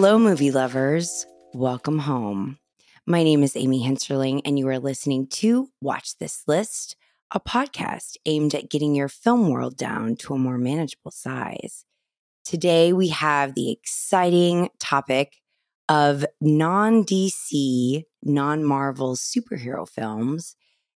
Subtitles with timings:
[0.00, 1.26] Hello, movie lovers.
[1.52, 2.60] Welcome home.
[3.04, 6.94] My name is Amy Henserling, and you are listening to Watch This List,
[7.32, 11.84] a podcast aimed at getting your film world down to a more manageable size.
[12.44, 15.38] Today, we have the exciting topic
[15.88, 20.54] of non DC, non Marvel superhero films.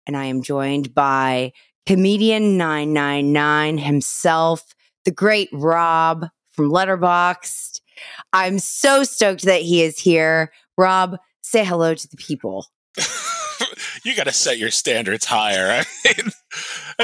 [0.06, 1.52] And I am joined by
[1.86, 4.74] comedian 999 himself,
[5.06, 7.69] the great Rob from Letterboxd.
[8.32, 10.52] I'm so stoked that he is here.
[10.76, 12.66] Rob, say hello to the people.
[14.04, 15.84] you got to set your standards higher.
[16.06, 16.24] I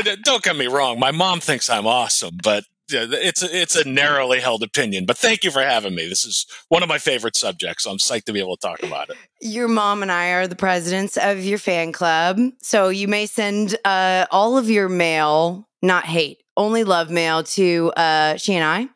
[0.05, 0.98] mean, don't get me wrong.
[0.98, 5.06] My mom thinks I'm awesome, but it's a, it's a narrowly held opinion.
[5.06, 6.08] But thank you for having me.
[6.08, 7.84] This is one of my favorite subjects.
[7.84, 9.16] So I'm psyched to be able to talk about it.
[9.41, 13.77] Your mom and I are the presidents of your fan club, so you may send
[13.84, 18.88] uh, all of your mail, not hate, only love mail to uh, she and I.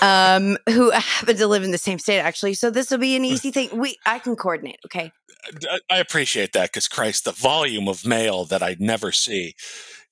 [0.00, 2.54] um, who happen to live in the same state actually.
[2.54, 3.76] So this will be an easy thing.
[3.78, 4.78] We I can coordinate.
[4.86, 5.12] Okay.
[5.90, 9.54] I, appreciate that because Christ, the volume of mail that I never see,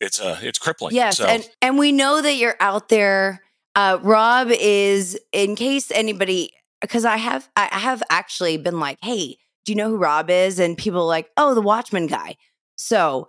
[0.00, 0.94] it's uh it's crippling.
[0.94, 1.26] Yes, so.
[1.26, 3.42] and and we know that you're out there.
[3.76, 6.50] Uh, Rob is in case anybody
[6.80, 10.58] because I have I have actually been like, hey, do you know who Rob is?
[10.58, 12.36] And people are like, oh, the Watchman guy.
[12.76, 13.28] So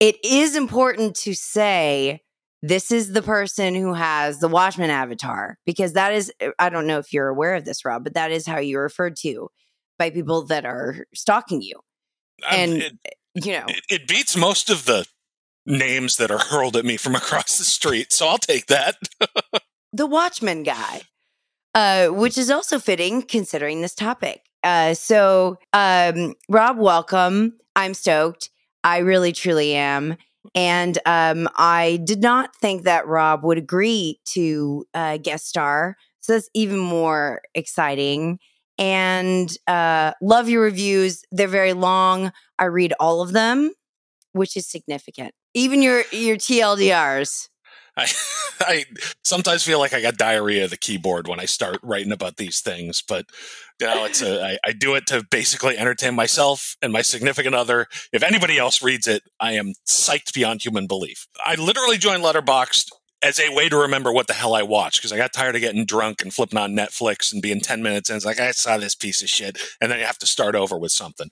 [0.00, 2.22] it is important to say
[2.62, 6.86] this is the person who has the Watchman avatar because that is uh, I don't
[6.86, 9.48] know if you're aware of this, Rob, but that is how you're referred to
[9.98, 11.80] by people that are stalking you.
[12.50, 12.92] and it,
[13.34, 15.06] you know, it, it beats most of the
[15.66, 18.12] names that are hurled at me from across the street.
[18.12, 18.96] So I'll take that.
[19.92, 21.02] the Watchman guy,
[21.74, 24.42] uh, which is also fitting considering this topic.
[24.64, 27.54] Uh, so, um, Rob, welcome.
[27.76, 28.50] I'm stoked.
[28.82, 30.16] I really, truly am.
[30.54, 35.96] And um, I did not think that Rob would agree to uh, guest star.
[36.20, 38.38] So that's even more exciting.
[38.78, 41.22] And uh, love your reviews.
[41.32, 42.32] They're very long.
[42.58, 43.72] I read all of them,
[44.32, 45.34] which is significant.
[45.54, 47.48] Even your your TLDRs.
[47.98, 48.06] I,
[48.60, 48.84] I
[49.24, 52.60] sometimes feel like I got diarrhea of the keyboard when I start writing about these
[52.60, 53.26] things, but
[53.80, 57.54] you know, it's a, I, I do it to basically entertain myself and my significant
[57.54, 57.86] other.
[58.12, 61.26] If anybody else reads it, I am psyched beyond human belief.
[61.44, 62.90] I literally joined Letterboxd
[63.22, 65.60] as a way to remember what the hell I watched because I got tired of
[65.60, 68.78] getting drunk and flipping on Netflix and being 10 minutes and it's like, I saw
[68.78, 69.58] this piece of shit.
[69.80, 71.28] And then you have to start over with something.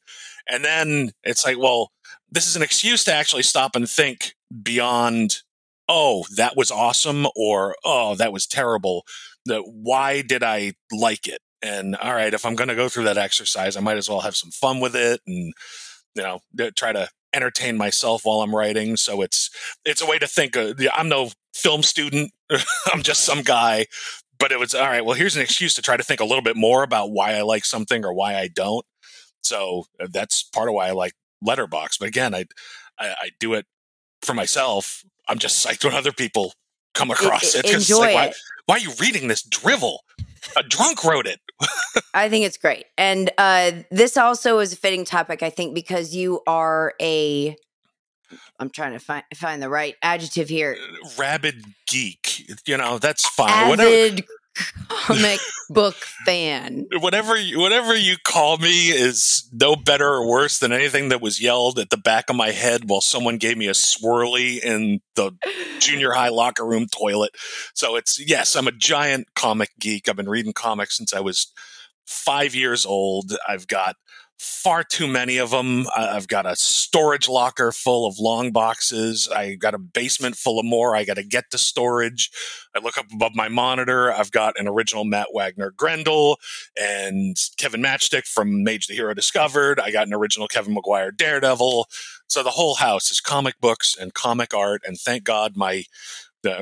[0.51, 1.93] And then it's like, well,
[2.31, 5.43] this is an excuse to actually stop and think beyond,
[5.89, 9.05] oh, that was awesome or, oh, that was terrible.
[9.47, 11.41] Why did I like it?
[11.63, 14.21] And all right, if I'm going to go through that exercise, I might as well
[14.21, 15.53] have some fun with it and,
[16.15, 16.41] you know,
[16.77, 18.97] try to entertain myself while I'm writing.
[18.97, 19.51] So it's
[19.85, 20.57] it's a way to think.
[20.57, 22.33] I'm no film student.
[22.93, 23.87] I'm just some guy.
[24.39, 25.05] But it was all right.
[25.05, 27.43] Well, here's an excuse to try to think a little bit more about why I
[27.43, 28.85] like something or why I don't.
[29.43, 31.15] So uh, that's part of why I like
[31.45, 31.99] Letterboxd.
[32.01, 32.45] But again, I,
[32.99, 33.67] I, I do it
[34.23, 35.05] for myself.
[35.29, 36.53] I'm just psyched when other people
[36.95, 37.71] come across it.
[37.73, 38.15] Enjoy like, it.
[38.15, 38.33] Why,
[38.67, 40.05] why are you reading this drivel?
[40.57, 41.41] A drunk wrote it.
[42.15, 42.87] I think it's great.
[42.97, 47.57] And uh, this also is a fitting topic, I think, because you are a.
[48.59, 50.77] I'm trying to find find the right adjective here.
[51.19, 52.51] Rabid geek.
[52.67, 53.51] You know, that's fine.
[53.51, 54.23] Avid Whatever
[54.89, 55.41] comic
[55.71, 56.87] book fan.
[57.01, 61.41] Whatever you, whatever you call me is no better or worse than anything that was
[61.41, 65.33] yelled at the back of my head while someone gave me a swirly in the
[65.79, 67.31] junior high locker room toilet.
[67.75, 70.09] So it's yes, I'm a giant comic geek.
[70.09, 71.53] I've been reading comics since I was
[72.07, 73.37] five years old.
[73.47, 73.97] I've got
[74.39, 75.87] far too many of them.
[75.97, 79.29] I've got a storage locker full of long boxes.
[79.29, 80.95] I got a basement full of more.
[80.95, 82.31] I got to get to storage.
[82.75, 84.13] I look up above my monitor.
[84.13, 86.39] I've got an original Matt Wagner Grendel
[86.81, 89.81] and Kevin Matchstick from Mage the Hero Discovered.
[89.81, 91.89] I got an original Kevin Maguire Daredevil.
[92.29, 94.83] So the whole house is comic books and comic art.
[94.87, 95.85] And thank God my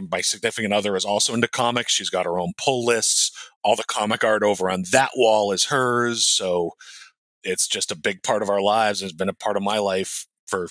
[0.09, 1.93] my significant other is also into comics.
[1.93, 3.31] She's got her own pull lists.
[3.63, 6.25] All the comic art over on that wall is hers.
[6.25, 6.71] So
[7.45, 9.03] it's just a big part of our lives.
[9.03, 10.69] It's been a part of my life for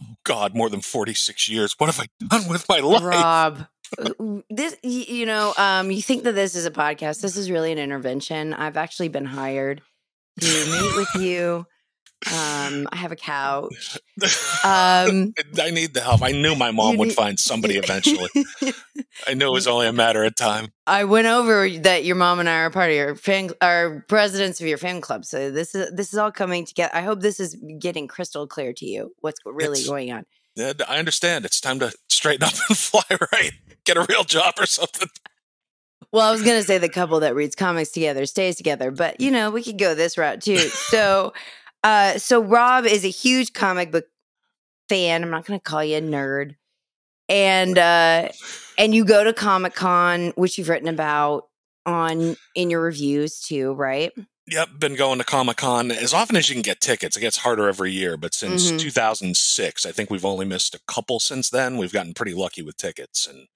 [0.00, 1.74] oh God, more than 46 years.
[1.78, 3.02] What have I done with my life?
[3.02, 3.66] Rob,
[3.98, 7.20] uh, this, you know, um, you think that this is a podcast.
[7.20, 8.52] This is really an intervention.
[8.52, 9.82] I've actually been hired
[10.40, 11.66] to meet with you
[12.24, 13.98] um, I have a couch.
[14.64, 16.22] Um, I need the help.
[16.22, 18.30] I knew my mom would find somebody eventually.
[19.28, 20.72] I knew it was only a matter of time.
[20.86, 24.60] I went over that your mom and I are part of your fan, are presidents
[24.60, 25.26] of your fan club.
[25.26, 26.90] So this is this is all coming together.
[26.94, 29.12] I hope this is getting crystal clear to you.
[29.20, 30.24] What's really it's, going on?
[30.58, 31.44] I understand.
[31.44, 33.52] It's time to straighten up and fly right.
[33.84, 35.08] Get a real job or something.
[36.12, 39.20] Well, I was going to say the couple that reads comics together stays together, but
[39.20, 40.56] you know, we could go this route too.
[40.56, 41.32] So,
[41.86, 44.06] uh, so Rob is a huge comic book
[44.88, 45.22] fan.
[45.22, 46.56] I'm not going to call you a nerd.
[47.28, 48.28] And, uh,
[48.78, 51.44] and you go to Comic Con, which you've written about
[51.86, 54.12] on in your reviews too, right?
[54.48, 57.16] Yep, been going to Comic Con as often as you can get tickets.
[57.16, 58.78] It gets harder every year, but since Mhm.
[58.78, 61.76] 2006, I think we've only missed a couple since then.
[61.78, 63.26] We've gotten pretty lucky with tickets.
[63.26, 63.48] And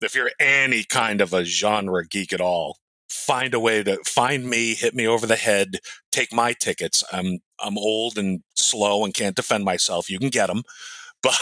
[0.00, 2.78] if you're any kind of a genre geek at all,
[3.26, 5.78] find a way to find me, hit me over the head,
[6.12, 7.02] take my tickets.
[7.12, 10.08] I'm I'm old and slow and can't defend myself.
[10.10, 10.62] You can get them,
[11.22, 11.38] but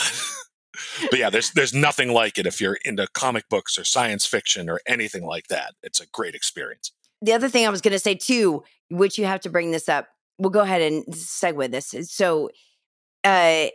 [1.10, 4.70] but yeah, there's there's nothing like it if you're into comic books or science fiction
[4.70, 5.74] or anything like that.
[5.82, 6.92] It's a great experience.
[7.22, 9.88] the other thing I was going to say too, which you have to bring this
[9.88, 10.08] up.
[10.38, 11.94] We'll go ahead and segue this.
[12.10, 12.50] So,
[13.22, 13.66] uh,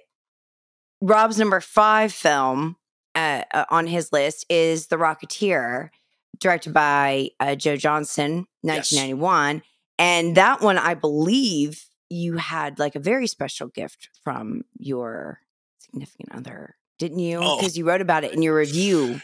[1.02, 2.76] Rob's number five film
[3.16, 5.90] uh, uh, on his list is The Rocketeer,
[6.40, 8.92] directed by uh, Joe Johnston, Yes.
[8.92, 9.62] 1991,
[9.98, 15.40] and that one I believe you had like a very special gift from your
[15.80, 17.40] significant other, didn't you?
[17.42, 17.58] Oh.
[17.58, 19.22] Because you wrote about it in your review.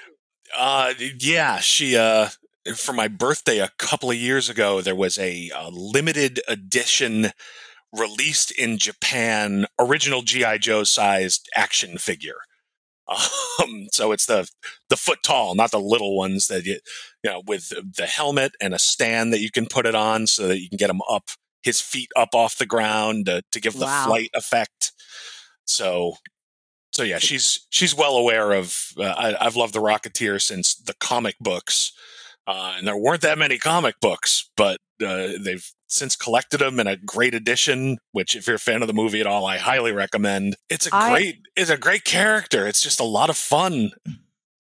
[0.56, 2.30] Uh, yeah, she uh,
[2.76, 7.32] for my birthday a couple of years ago, there was a, uh limited edition
[7.92, 12.38] released in Japan, original GI Joe sized action figure.
[13.08, 14.50] Um, so it's the
[14.90, 16.80] the foot tall, not the little ones that you
[17.24, 20.48] you know with the helmet and a stand that you can put it on so
[20.48, 21.30] that you can get him up
[21.64, 24.06] his feet up off the ground to, to give the Wow.
[24.06, 24.92] flight effect.
[25.66, 26.16] So
[26.92, 28.88] so yeah, she's she's well aware of.
[28.98, 31.92] Uh, I, I've loved the Rocketeer since the comic books,
[32.48, 36.88] uh, and there weren't that many comic books, but uh, they've since collected them in
[36.88, 37.98] a great edition.
[38.12, 40.56] Which, if you're a fan of the movie at all, I highly recommend.
[40.70, 42.68] It's a great, it's a great character.
[42.68, 43.92] It's just a lot of fun.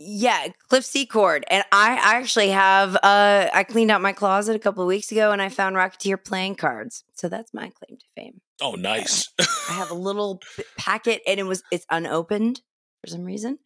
[0.00, 1.44] Yeah, Cliff Secord.
[1.48, 5.12] And I I actually have uh I cleaned out my closet a couple of weeks
[5.12, 7.04] ago and I found Rocketeer playing cards.
[7.14, 8.40] So that's my claim to fame.
[8.60, 9.30] Oh, nice.
[9.40, 10.40] I have a little
[10.76, 12.60] packet and it was it's unopened
[13.00, 13.58] for some reason.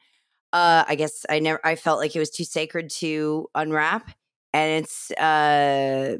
[0.52, 4.10] Uh I guess I never I felt like it was too sacred to unwrap
[4.52, 6.18] and it's uh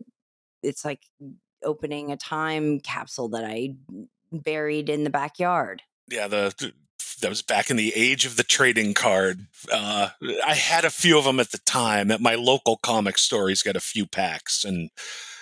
[0.62, 1.02] it's like
[1.62, 3.75] opening a time capsule that I
[4.32, 5.82] buried in the backyard.
[6.10, 6.72] yeah, the
[7.20, 9.40] that was back in the age of the trading card.
[9.72, 10.10] Uh,
[10.46, 12.12] I had a few of them at the time.
[12.12, 14.90] At my local comic store, he's got a few packs, and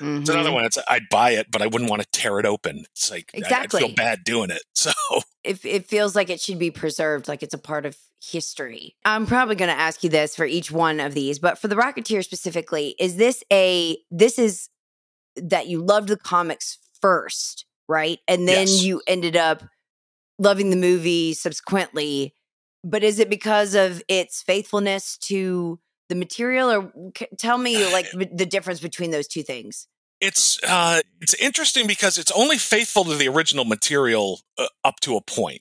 [0.00, 0.54] It's another Mhm.
[0.54, 0.64] one.
[0.64, 2.86] It's I'd buy it, but I wouldn't want to tear it open.
[2.92, 3.80] It's like I- I'd Exactly.
[3.82, 4.62] feel bad doing it.
[4.74, 4.92] So
[5.44, 8.96] it, it feels like it should be preserved, like it's a part of history.
[9.04, 11.76] I'm probably going to ask you this for each one of these, but for the
[11.76, 14.68] Rocketeer specifically, is this a this is
[15.36, 18.18] that you loved the comics first, right?
[18.28, 18.82] And then Yes.
[18.82, 19.62] you ended up
[20.38, 22.34] loving the movie subsequently.
[22.84, 28.06] But is it because of its faithfulness to the material, or c- tell me like
[28.12, 29.88] the difference between those two things?
[30.20, 35.16] it's uh, it's interesting because it's only faithful to the original material uh, up to
[35.16, 35.60] a point.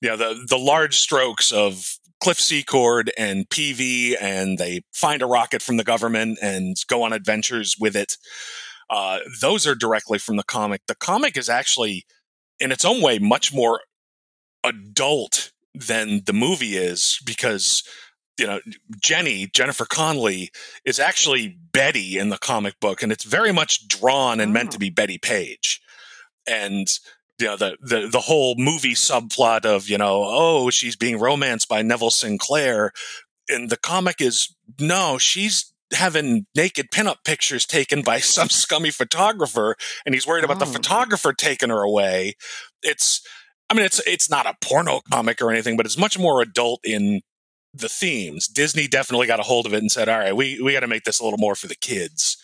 [0.00, 5.26] You know, the the large strokes of Cliff Secord and Peevy, and they find a
[5.26, 8.16] rocket from the government and go on adventures with it.
[8.92, 10.82] Uh, those are directly from the comic.
[10.86, 12.04] The comic is actually,
[12.60, 13.80] in its own way, much more
[14.64, 17.82] adult than the movie is because
[18.38, 18.60] you know
[19.00, 20.50] Jenny Jennifer Connelly
[20.84, 24.72] is actually Betty in the comic book, and it's very much drawn and meant Oh.
[24.72, 25.80] to be Bettie Page,
[26.46, 26.86] and
[27.38, 31.68] you know the the the whole movie subplot of you know oh she's being romanced
[31.68, 32.92] by Neville Sinclair,
[33.48, 39.76] and the comic is no she's having naked pinup pictures taken by some scummy photographer
[40.04, 40.72] and he's worried about the Oh.
[40.72, 42.34] photographer taking her away.
[42.82, 43.20] It's
[43.70, 46.80] i mean it's it's not a porno comic or anything but it's much more adult
[46.84, 47.22] in
[47.74, 48.48] the themes.
[48.48, 50.86] Disney definitely got a hold of it and said all right we we got to
[50.86, 52.36] make this a little more for the kids.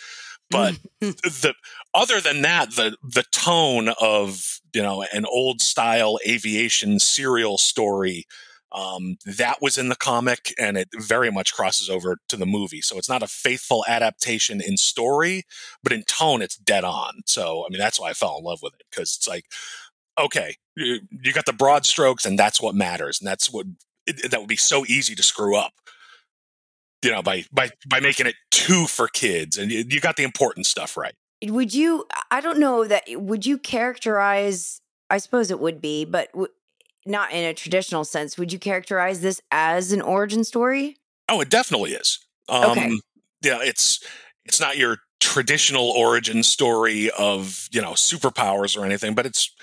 [0.51, 1.55] But the
[1.95, 8.27] other than that the the tone of you know an old style aviation serial story
[8.73, 12.81] um, that was in the comic and it very much crosses over to the movie.
[12.83, 15.45] So it's not a faithful adaptation in story
[15.83, 17.23] but in tone it's dead on.
[17.27, 19.47] So i mean that's why i fell in love with it because it's like
[20.21, 23.67] okay you, you got the broad strokes and that's what matters and that's what
[24.07, 25.73] it, that would be so easy to screw up.
[27.03, 30.25] You know by by by making it two for kids and you, you got the
[30.25, 31.15] important stuff right.
[31.45, 36.33] Would you i don't know that would you characterize i suppose it would be but
[36.33, 36.53] w-
[37.09, 40.97] not in a traditional sense would you characterize this as an origin story
[41.29, 42.19] Oh, it definitely is.
[42.49, 42.91] Um, Okay.
[43.43, 44.03] Yeah, it's
[44.45, 49.55] it's not your traditional origin story of you know superpowers or anything, but it's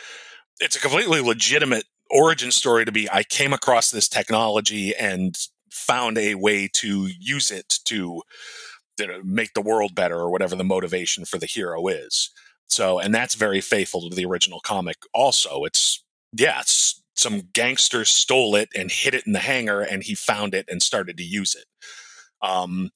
[0.61, 3.09] it's a completely legitimate origin story to be.
[3.11, 5.35] I came across this technology and
[5.71, 8.21] found a way to use it to
[8.97, 12.29] you know, make the world better or whatever the motivation for the hero is.
[12.67, 14.95] So, and that's very faithful to the original comic.
[15.13, 20.03] Also, it's yeah, it's some gangsters stole it and hid it in the hangar, and
[20.03, 21.65] he found it and started to use it.
[22.45, 22.91] Um,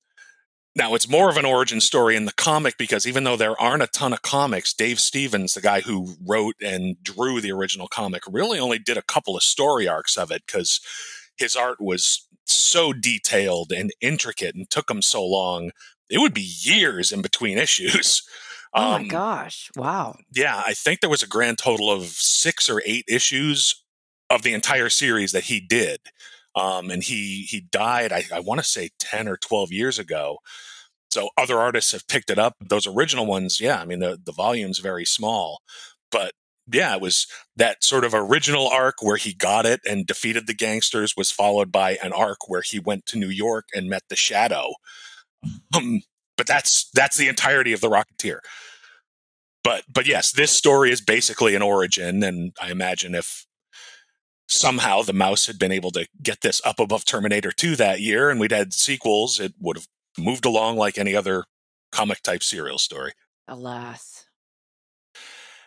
[0.76, 3.84] now, it's more of an origin story in the comic because even though there aren't
[3.84, 8.24] a ton of comics, Dave Stevens, the guy who wrote and drew the original comic,
[8.30, 10.80] really only did a couple of story arcs of it because
[11.38, 15.72] his art was so detailed and intricate and took him so long.
[16.10, 18.22] It would be years in between issues.
[18.74, 19.72] Oh um, my gosh.
[19.76, 20.18] Wow.
[20.34, 23.84] Yeah, I think there was a grand total of six or eight issues
[24.30, 26.00] of the entire series that he did.
[26.56, 30.40] Um, and he he died, I, I want to say 10 or 12 years ago.
[31.12, 32.56] So other artists have picked it up.
[32.62, 35.62] Those original ones, yeah, I mean, the, the volume's very small.
[36.12, 36.34] But
[36.72, 40.54] yeah, it was that sort of original arc where he got it and defeated the
[40.54, 44.16] gangsters was followed by an arc where he went to New York and met the
[44.16, 44.74] Shadow.
[45.76, 46.02] Um,
[46.38, 48.40] but that's that's the entirety of the Rocketeer.
[49.64, 53.46] But but yes, this story is basically an origin, and I imagine if
[54.50, 58.30] somehow the mouse had been able to get this up above Terminator 2 that year
[58.30, 59.88] and we'd had sequels, it would have
[60.18, 61.46] moved along like any other
[61.92, 63.14] comic type serial story.
[63.48, 64.26] Alas.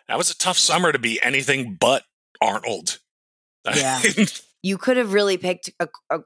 [0.07, 2.03] That was a tough summer to be anything but
[2.41, 2.99] Arnold.
[3.65, 4.01] Yeah.
[4.63, 6.19] you could have really picked a, a,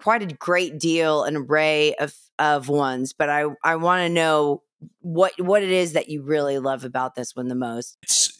[0.00, 4.62] quite a great deal, an array of, of ones, but I, I want to know
[5.00, 7.98] what what it is that you really love about this one the most.
[8.02, 8.38] It's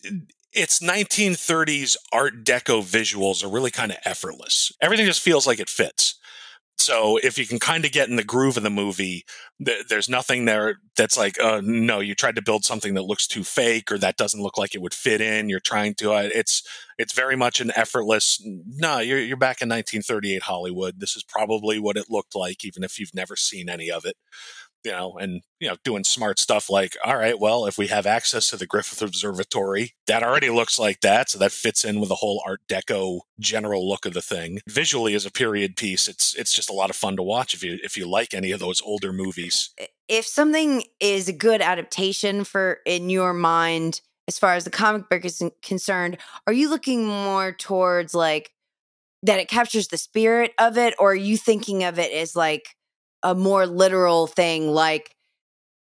[0.52, 4.72] its 1930s art deco visuals are really kind of effortless.
[4.80, 6.14] Everything just feels like it fits.
[6.80, 9.24] So if you can kind of get in the groove of the movie,
[9.64, 13.26] th- there's nothing there that's like, uh, no, you tried to build something that looks
[13.26, 15.48] too fake or that doesn't look like it would fit in.
[15.48, 16.12] You're trying to.
[16.12, 16.62] Uh, it's
[16.96, 18.40] it's very much an effortless.
[18.44, 21.00] No, you're you're back in 1938 Hollywood.
[21.00, 24.16] This is probably what it looked like, even if you've never seen any of it
[24.88, 28.06] you know, and you know, doing smart stuff like, all right, well, if we have
[28.06, 32.08] access to the Griffith Observatory, that already looks like that, so that fits in with
[32.08, 34.60] the whole Art Deco general look of the thing.
[34.66, 37.62] Visually, as a period piece, it's it's just a lot of fun to watch if
[37.62, 39.70] you if you like any of those older movies.
[40.08, 45.10] If something is a good adaptation for in your mind, as far as the comic
[45.10, 46.16] book is concerned,
[46.46, 48.52] are you looking more towards like
[49.22, 52.76] that it captures the spirit of it, or are you thinking of it as like
[53.22, 55.14] a more literal thing like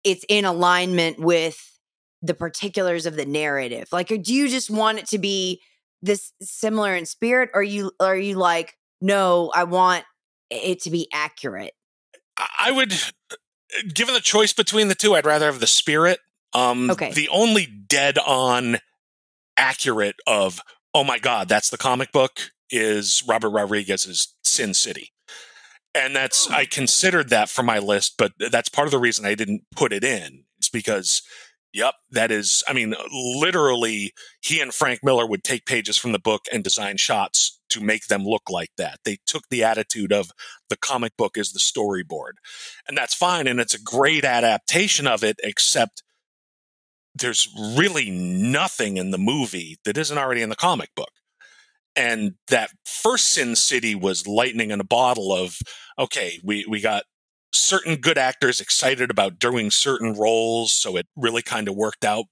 [0.03, 1.79] it's in alignment with
[2.21, 3.87] the particulars of the narrative.
[3.91, 5.61] Like do you just want it to be
[6.01, 10.03] this similar in spirit or you are you like no i want
[10.49, 11.73] it to be accurate
[12.57, 12.93] i would
[13.93, 16.19] given the choice between the two i'd rather have the spirit
[16.53, 17.11] um okay.
[17.13, 18.77] the only dead on
[19.57, 20.61] accurate of
[20.93, 25.11] oh my god that's the comic book is robert rodriguez's sin city
[25.95, 26.53] and that's oh.
[26.53, 29.93] I considered that for my list, but that's part of the reason I didn't put
[29.93, 30.43] it in.
[30.57, 31.21] It's because,
[31.73, 32.63] yep, that is.
[32.67, 36.97] I mean, literally, he and Frank Miller would take pages from the book and design
[36.97, 38.99] shots to make them look like that.
[39.05, 40.31] They took the attitude of
[40.69, 42.33] the comic book is the storyboard,
[42.87, 46.03] and that's fine, and it's a great adaptation of it, except.
[47.15, 51.09] There's really nothing in the movie that isn't already in the comic book
[51.95, 55.57] and that first sin city was lightning in a bottle of
[55.97, 57.03] okay we we got
[57.51, 62.25] certain good actors excited about doing certain roles so it really kind of worked out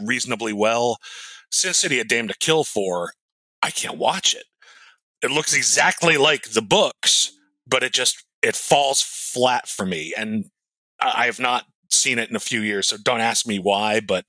[0.00, 0.98] reasonably well.
[1.50, 3.12] Sin city a Dame to Kill for
[3.62, 4.44] i can't watch it.
[5.22, 7.32] It looks exactly like the books
[7.66, 10.46] but it just it falls flat for me and
[11.00, 14.24] i have not seen it in a few years so don't ask me why but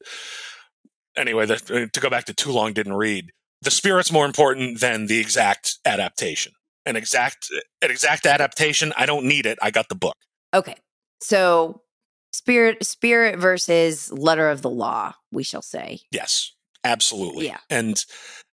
[1.17, 3.31] anyway the, to go back to too long didn't read
[3.63, 6.53] the spirit's more important than the exact adaptation.
[6.85, 7.49] An exact
[7.81, 9.57] an exact adaptation, I don't need it.
[9.61, 10.17] I got the book.
[10.53, 10.75] Okay.
[11.21, 11.81] So
[12.33, 16.01] spirit spirit versus letter of the law, we shall say.
[16.11, 16.51] Yes.
[16.83, 17.45] Absolutely.
[17.45, 17.59] Yeah.
[17.69, 18.03] And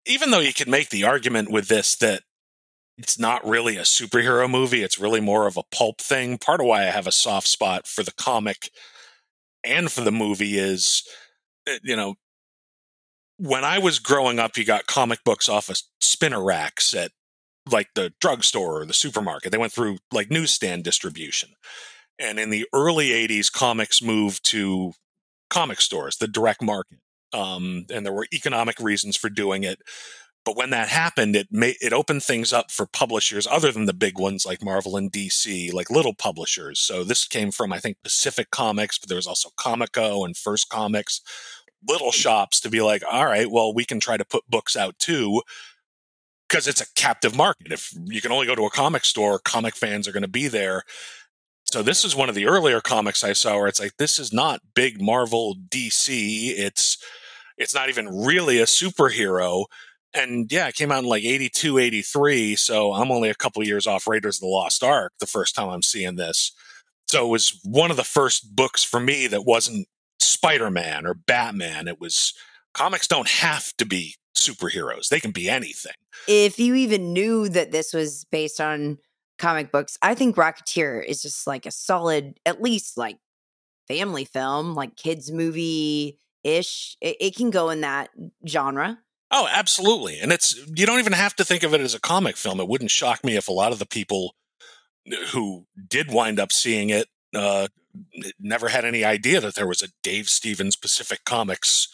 [0.07, 2.24] even though you could make the argument with this that
[2.97, 6.39] it's not really a superhero movie, it's really more of a pulp thing.
[6.39, 8.71] Part of why I have a soft spot for the comic
[9.63, 11.03] and for the movie is
[11.67, 12.15] eh, you know
[13.38, 17.12] when I was growing up, you got comic books off of spinner racks at
[17.70, 19.51] like the drugstore or the supermarket.
[19.51, 21.50] They went through like newsstand distribution.
[22.20, 24.94] And in the early 80s, comics moved to
[25.50, 27.00] comic stores, the direct market.
[27.34, 29.80] Um, and there were economic reasons for doing it.
[30.46, 33.94] But when that happened, it made it opened things up for publishers other than the
[33.94, 36.80] big ones like Marvel and DC, like little publishers.
[36.80, 40.70] So this came from I think Pacific Comics, but there was also Comico and First
[40.70, 41.22] Comics,
[41.88, 44.98] little shops to be like, all right, well, we can try to put books out
[45.00, 45.42] too
[46.48, 47.72] because it's a captive market.
[47.72, 50.48] If you can only go to a comic store, comic fans are going to be
[50.48, 50.84] there.
[51.72, 54.32] So this is one of the earlier comics I saw where it's like this is
[54.32, 56.54] not big Marvel DC.
[56.58, 56.98] It's
[57.58, 59.65] it's not even really a superhero.
[60.13, 62.56] And yeah, it came out in like 82, 83.
[62.56, 65.70] So I'm only a couple years off Raiders of the Lost Ark the first time
[65.70, 66.51] I'm seeing this.
[67.08, 69.88] So it was one of the first books for me that wasn't
[70.45, 71.87] Spider Man or Batman.
[71.87, 72.33] It was
[72.73, 75.93] comics don't have to be superheroes, they can be anything.
[76.27, 78.99] If you even knew that this was based on
[79.39, 83.17] comic books, I think Rocketeer is just like a solid, at least like
[83.87, 86.95] family film, like kids' movie ish.
[87.01, 88.09] It, it can go in that
[88.47, 88.99] genre.
[89.31, 90.19] Oh, absolutely.
[90.19, 92.59] And it's you don't even have to think of it as a comic film.
[92.59, 94.35] It wouldn't shock me if a lot of the people
[95.31, 97.67] who did wind up seeing it uh,
[98.39, 101.87] never had any idea that there was a Dave Stevens Pacific Comics,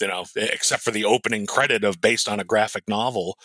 [0.00, 3.38] you know, except for the opening credit of based on a graphic novel.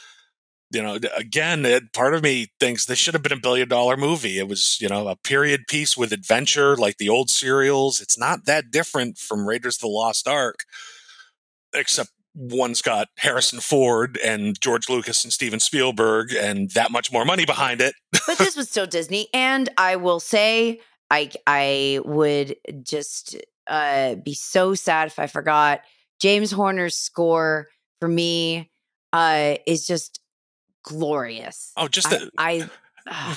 [0.74, 3.98] You know, again, it, part of me thinks this should have been a billion dollar
[3.98, 4.39] movie.
[4.39, 8.00] It was, you know, a period piece with adventure like the old serials.
[8.00, 10.60] It's not that different from Raiders of the Lost Ark,
[11.74, 17.25] except one's got Harrison Ford and George Lucas and Steven Spielberg and that much more
[17.25, 17.93] money behind it.
[18.27, 19.27] but this was still Disney.
[19.34, 20.79] And I will say,
[21.12, 23.36] I I would just
[23.68, 25.82] uh, be so sad if I forgot
[26.20, 27.68] James Horner's score
[28.00, 28.72] for me
[29.13, 30.20] uh, is just
[30.84, 31.72] glorious.
[31.77, 32.70] Oh, just I, I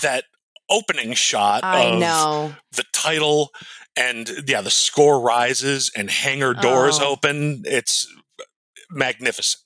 [0.02, 0.24] that
[0.70, 2.54] opening shot I of know.
[2.72, 3.50] the title
[3.96, 7.10] and yeah, the score rises and hangar doors Oh.
[7.12, 7.62] open.
[7.66, 8.06] It's
[8.90, 9.62] magnificent.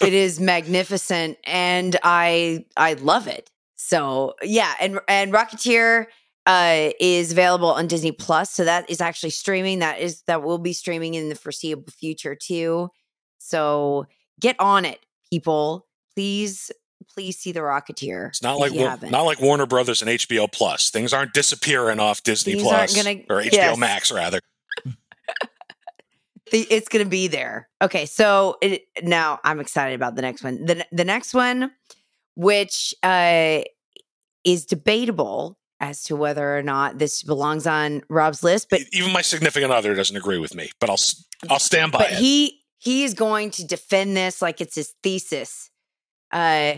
[0.00, 6.06] it is magnificent and i i love it so yeah and and rocketeer
[6.46, 10.58] uh is available on disney plus so that is actually streaming that is that will
[10.58, 12.88] be streaming in the foreseeable future too
[13.38, 14.06] so
[14.40, 16.70] get on it people please
[17.12, 19.10] please see the rocketeer It's not like you Wa- haven't.
[19.12, 20.90] like Warner Brothers and HBO Plus.
[20.90, 23.78] Things aren't disappearing off Disney Things Plus gonna- or HBO yes.
[23.78, 24.40] Max rather.
[26.52, 27.68] The- it's going to be there.
[27.82, 30.64] Okay, so it, now I'm excited about the next one.
[30.64, 31.72] The the next one,
[32.34, 33.62] which uh,
[34.44, 39.22] is debatable as to whether or not this belongs on Rob's list, but Even my
[39.22, 40.98] significant other doesn't agree with me, but I'll
[41.50, 42.18] I'll stand by but it.
[42.18, 45.70] he he is going to defend this like it's his thesis.
[46.32, 46.74] Uh,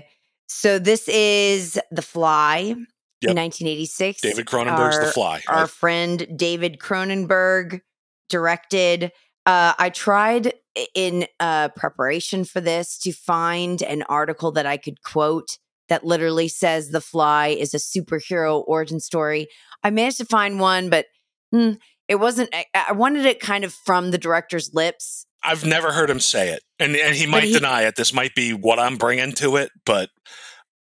[0.49, 2.75] so this is The Fly,
[3.21, 3.35] Yep.
[3.35, 4.21] 1986.
[4.21, 5.43] David Cronenberg's The Fly.
[5.49, 7.81] our friend David Cronenberg
[8.29, 9.11] directed.
[9.47, 10.53] Uh, I tried
[10.95, 15.59] in uh, preparation for this to find an article that I could quote
[15.89, 19.49] that literally says The Fly is a superhero origin story.
[19.83, 21.07] I managed to find one, but
[21.53, 21.73] hmm,
[22.09, 22.51] it wasn't.
[22.53, 25.27] I, I wanted it kind of from the director's lips.
[25.45, 27.97] I've never heard him say it, and and he might he- deny it.
[27.97, 30.11] This might be what I'm bringing to it, but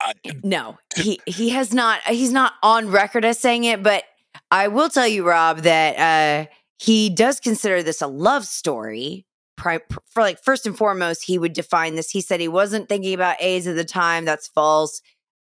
[0.00, 2.00] I, No, he he has not.
[2.02, 4.04] He's not on record as saying it, but
[4.50, 9.26] I will tell you, Rob, that uh, he does consider this a love story.
[9.60, 12.10] For like first and foremost, he would define this.
[12.10, 14.24] He said he wasn't thinking about AIDS at the time.
[14.24, 15.02] That's false.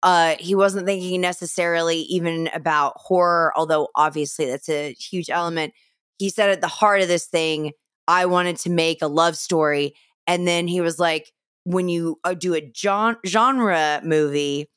[0.03, 5.73] Uh, he wasn't thinking necessarily even about horror, although obviously that's a huge element.
[6.17, 7.71] He said at the heart of this thing,
[8.07, 9.93] I wanted to make a love story,
[10.25, 11.31] and then he was like,
[11.63, 14.69] when you uh, do a genre movie,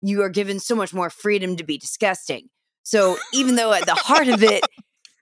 [0.00, 2.48] you are given so much more freedom to be disgusting.
[2.82, 4.64] So even though at the heart of it,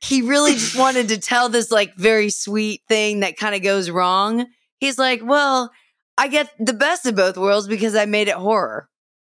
[0.00, 3.90] he really just wanted to tell this like very sweet thing that kind of goes
[3.90, 4.46] wrong.
[4.80, 5.70] He's like, well,
[6.16, 8.88] I get the best of both worlds because I made it horror.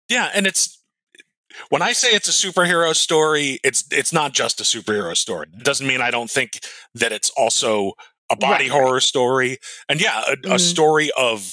[0.08, 0.78] yeah, and it's
[1.70, 5.46] when I say it's a superhero story, it's it's not just a superhero story.
[5.58, 6.60] It doesn't mean I don't think
[6.94, 7.92] that it's also
[8.30, 8.80] a body Right, right.
[8.82, 10.60] horror story, and yeah, a, a Mhm.
[10.60, 11.52] story of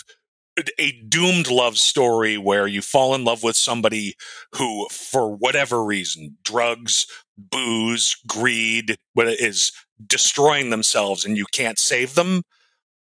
[0.77, 4.15] a doomed love story where you fall in love with somebody
[4.53, 7.05] who, for whatever reason, drugs,
[7.37, 9.71] booze, greed, what it is
[10.05, 12.43] destroying themselves, and you can't save them.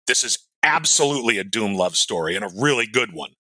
[0.06, 3.32] This is absolutely a doom love story and a really good one.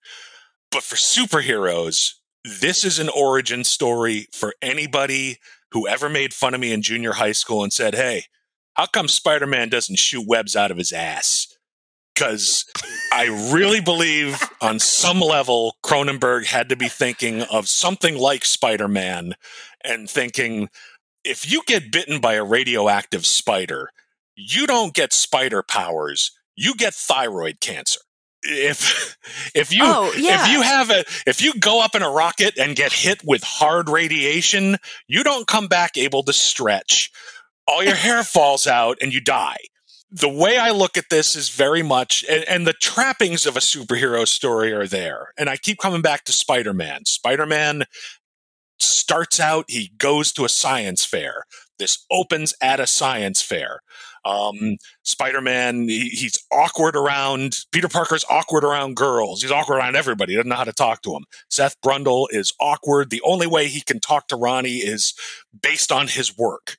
[0.70, 2.12] But for superheroes,
[2.44, 5.38] this is an origin story for anybody
[5.72, 8.24] who ever made fun of me in junior high school and said, Hey,
[8.74, 11.53] how come Spider Man doesn't shoot webs out of his ass?
[12.14, 12.64] Because
[13.12, 18.86] I really believe on some level, Cronenberg had to be thinking of something like Spider
[18.86, 19.34] Man
[19.84, 20.68] and thinking,
[21.24, 23.90] if you get bitten by a radioactive spider,
[24.36, 28.00] you don't get spider powers, you get thyroid cancer.
[28.42, 29.16] If
[29.54, 30.44] if you oh, yeah.
[30.44, 33.42] if you have a if you go up in a rocket and get hit with
[33.42, 34.76] hard radiation,
[35.08, 37.10] you don't come back able to stretch.
[37.66, 39.56] All your hair falls out and you die.
[40.16, 43.60] The way I look at this is very much and, and the trappings of a
[43.60, 45.32] superhero story are there.
[45.36, 47.04] And I keep coming back to Spider-Man.
[47.04, 47.82] Spider-Man
[48.78, 51.42] starts out, he goes to a science fair.
[51.80, 53.80] This opens at a science fair.
[54.24, 59.42] Um, Spider Man, he, he's awkward around, Peter Parker's awkward around girls.
[59.42, 60.32] He's awkward around everybody.
[60.32, 61.24] He doesn't know how to talk to him.
[61.50, 63.10] Seth Brundle is awkward.
[63.10, 65.12] The only way he can talk to Ronnie is
[65.60, 66.76] based on his work.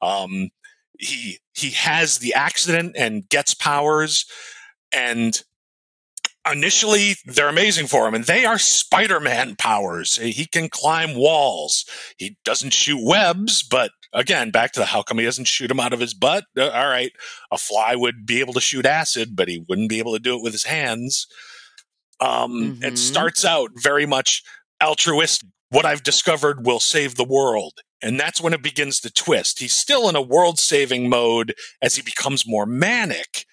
[0.00, 0.48] Um,
[0.98, 4.26] he he has the accident and gets powers
[4.92, 5.42] and
[6.50, 10.16] initially they're amazing for him and they are spider-man powers.
[10.16, 11.84] He can climb walls.
[12.16, 15.80] He doesn't shoot webs but again back to the how come he doesn't shoot him
[15.80, 17.12] out of his butt uh, all right
[17.52, 20.36] a fly would be able to shoot acid but he wouldn't be able to do
[20.36, 21.26] it with his hands.
[22.20, 22.84] Um, mm-hmm.
[22.84, 24.42] it starts out very much
[24.82, 25.48] altruistic.
[25.70, 29.74] What i've discovered will save the world and that's when it begins to twist he's
[29.74, 33.46] still in a world saving mode as he becomes more manic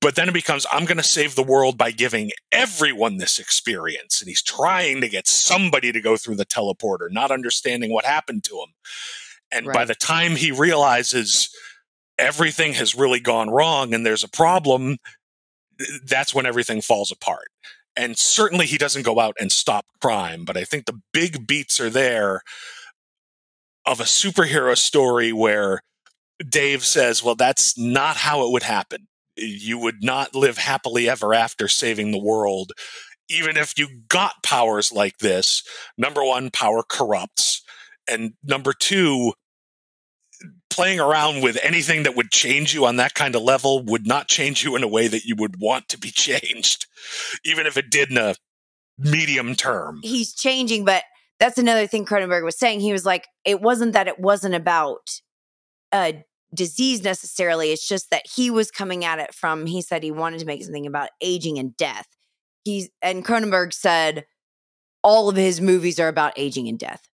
[0.00, 4.20] but then it becomes I'm going to save the world by giving everyone this experience.
[4.20, 8.44] And he's trying to get somebody to go through the teleporter, not understanding what happened
[8.44, 8.74] to him.
[9.50, 9.74] And right.
[9.74, 11.50] by the time he realizes
[12.18, 14.98] everything has really gone wrong and there's a problem,
[16.04, 17.48] that's when everything falls apart.
[17.96, 21.80] And certainly he doesn't go out and stop crime, but I think the big beats
[21.80, 22.42] are there
[23.86, 25.80] of a superhero story where
[26.46, 29.08] Dave says, well, that's not how it would happen
[29.40, 32.72] you would not live happily ever after saving the world.
[33.28, 35.62] Even if you got powers like this,
[35.96, 37.62] number one, power corrupts.
[38.08, 39.32] And number two,
[40.68, 44.28] playing around with anything that would change you on that kind of level would not
[44.28, 46.86] change you in a way that you would want to be changed,
[47.44, 48.34] even if it did in a
[48.98, 50.00] medium term.
[50.02, 51.04] He's changing, but
[51.40, 52.80] that's another thing Cronenberg was saying.
[52.80, 55.20] He was like, it wasn't that it wasn't about
[55.92, 56.22] a
[56.54, 57.72] disease necessarily.
[57.72, 60.62] It's just that he was coming at it from, he said he wanted to make
[60.62, 62.06] something about aging and death.
[62.64, 64.26] He's, and Cronenberg said
[65.02, 67.08] all of his movies are about aging and death.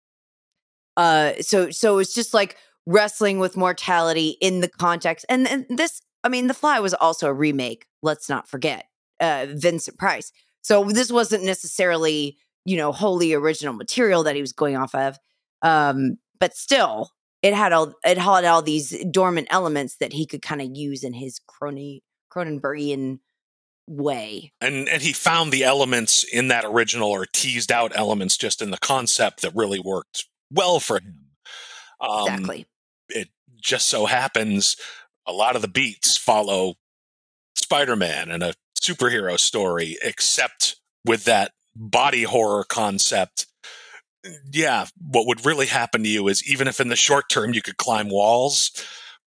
[0.96, 2.56] Uh, so, so it's just like
[2.86, 5.26] wrestling with mortality in the context.
[5.28, 8.86] And, and this, I mean, The Fly was also a remake, let's not forget,
[9.20, 10.32] uh, Vincent Price.
[10.62, 15.18] So this wasn't necessarily, you know, wholly original material that he was going off of.
[15.62, 17.10] Um, but still,
[17.42, 21.04] it had all it had all these dormant elements that he could kind of use
[21.04, 23.18] in his Crony Cronenbergian
[23.86, 24.52] way.
[24.60, 28.70] And and he found the elements in that original or teased out elements just in
[28.70, 31.26] the concept that really worked well for him.
[32.00, 32.66] Um, exactly.
[33.08, 33.28] It
[33.60, 34.76] just so happens
[35.26, 36.74] a lot of the beats follow
[37.56, 43.46] Spider-Man and a superhero story, except with that body horror concept
[44.50, 47.62] yeah, what would really happen to you is even if in the short term you
[47.62, 48.70] could climb walls,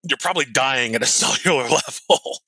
[0.03, 2.41] you're probably dying at a cellular level.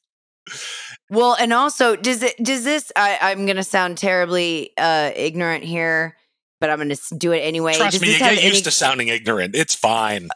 [1.09, 2.91] well, and also, does it does this?
[2.95, 6.17] I, I'm going to sound terribly uh, ignorant here,
[6.59, 7.75] but I'm going to do it anyway.
[7.75, 8.47] Trust does me, you get any...
[8.47, 9.55] used to sounding ignorant.
[9.55, 10.29] It's fine.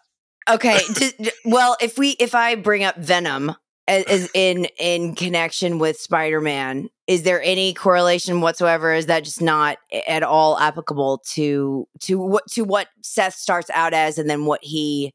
[0.49, 0.79] Okay.
[1.45, 3.55] well, if we if I bring up Venom,
[3.87, 6.89] as in in connection with Spider-Man.
[7.07, 8.93] Is there any correlation whatsoever?
[8.93, 13.93] Is that just not at all applicable to to what to what Seth starts out
[13.93, 15.11] as, and then what he?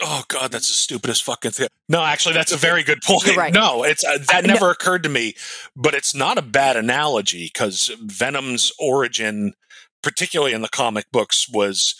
[0.00, 1.68] Oh God, that's the stupidest fucking thing.
[1.88, 3.36] No, actually, that's a very good point.
[3.36, 3.52] Right.
[3.52, 4.70] No, it's uh, that never no.
[4.70, 5.34] occurred to me,
[5.74, 9.54] but it's not a bad analogy because Venom's origin,
[10.02, 11.94] particularly in the comic books, was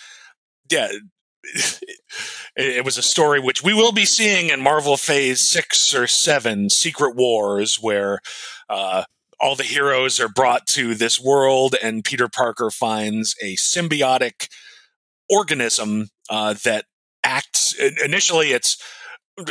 [0.70, 0.88] yeah
[2.56, 6.70] it was a story which we will be seeing in Marvel Phase six or seven,
[6.70, 8.20] Secret Wars, where
[8.68, 9.04] uh,
[9.40, 14.48] all the heroes are brought to this world, and Peter Parker finds a symbiotic
[15.28, 16.86] organism uh, that
[17.24, 17.74] acts.
[18.04, 18.82] Initially, it's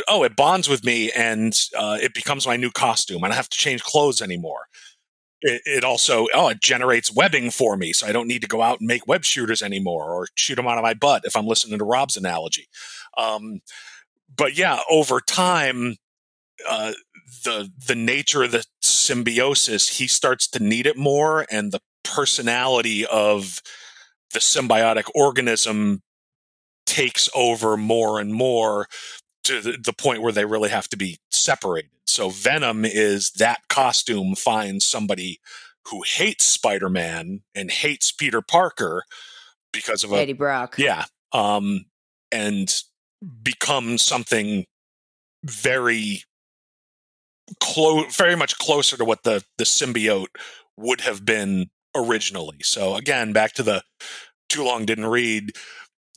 [0.08, 3.24] oh, it bonds with me, and uh, it becomes my new costume.
[3.24, 4.66] I don't have to change clothes anymore
[5.46, 8.62] it, it, also oh it generates webbing for me so i don't need to go
[8.62, 11.46] out and make web shooters anymore or shoot them out of my butt if i'm
[11.46, 12.68] listening to rob's analogy.
[13.16, 13.60] Um,
[14.34, 15.96] but yeah over time
[16.68, 16.92] uh,
[17.44, 23.06] the the nature of the symbiosis he starts to need it more and the personality
[23.06, 23.60] of
[24.32, 26.02] the symbiotic organism
[26.86, 28.86] takes over more and more
[29.46, 34.34] to the, point where they really have to be separated so Venom is that costume
[34.34, 35.40] finds somebody
[35.90, 39.04] who hates Spider-Man and hates Peter Parker
[39.72, 40.76] because of a, Eddie Brock.
[40.78, 41.04] Yeah.
[41.32, 41.86] Um,
[42.32, 42.72] and
[43.42, 44.66] becomes something
[45.44, 46.22] very
[47.60, 50.26] close, very much closer to what the the symbiote
[50.76, 52.58] would have been originally.
[52.62, 53.82] So again, back to the
[54.48, 55.52] too long didn't read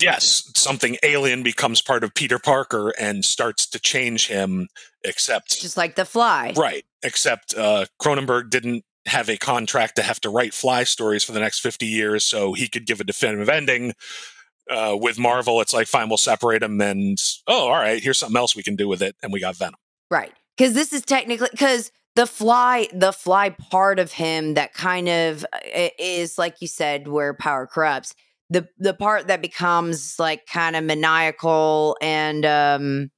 [0.02, 4.68] yes, something alien becomes part of Peter Parker and starts to change him,
[5.04, 5.62] except.
[5.62, 6.54] Just like The Fly.
[6.56, 6.86] Right.
[7.04, 11.40] Except uh, Cronenberg didn't have a contract to have to write Fly stories for the
[11.40, 13.94] next 50 years, so he could give a definitive ending.
[14.70, 18.38] Uh, with Marvel, it's like fine, we'll separate them, and oh, all right, here's something
[18.38, 19.80] else we can do with it, and we got Venom.
[20.12, 25.10] Right, because this is technically because the fly, the fly part of him that kind
[25.10, 28.14] of uh, is like you said, where power corrupts.
[28.50, 33.12] The the part that becomes like kind of maniacal and um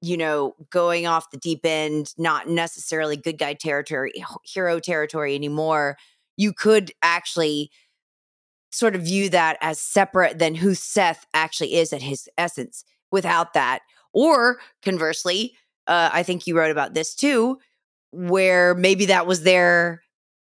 [0.00, 4.12] you know, going off the deep end, not necessarily good guy territory,
[4.44, 5.96] hero territory anymore,
[6.36, 7.70] you could actually
[8.70, 13.54] sort of view that as separate than who Seth actually is at his essence without
[13.54, 13.80] that.
[14.12, 15.54] Or conversely,
[15.86, 17.58] uh, I think you wrote about this too,
[18.12, 20.02] where maybe that was there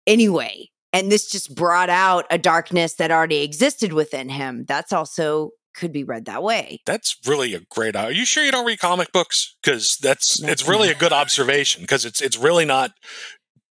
[0.07, 0.69] anyway.
[0.93, 4.63] And this just brought out a darkness that already existed within him.
[4.65, 6.79] That's also could be read that way.
[6.85, 7.95] That's really a great.
[7.95, 9.55] Are you sure you don't read comic books?
[9.63, 11.81] Because that's, that's it's really a good observation.
[11.81, 12.91] Because it's it's really not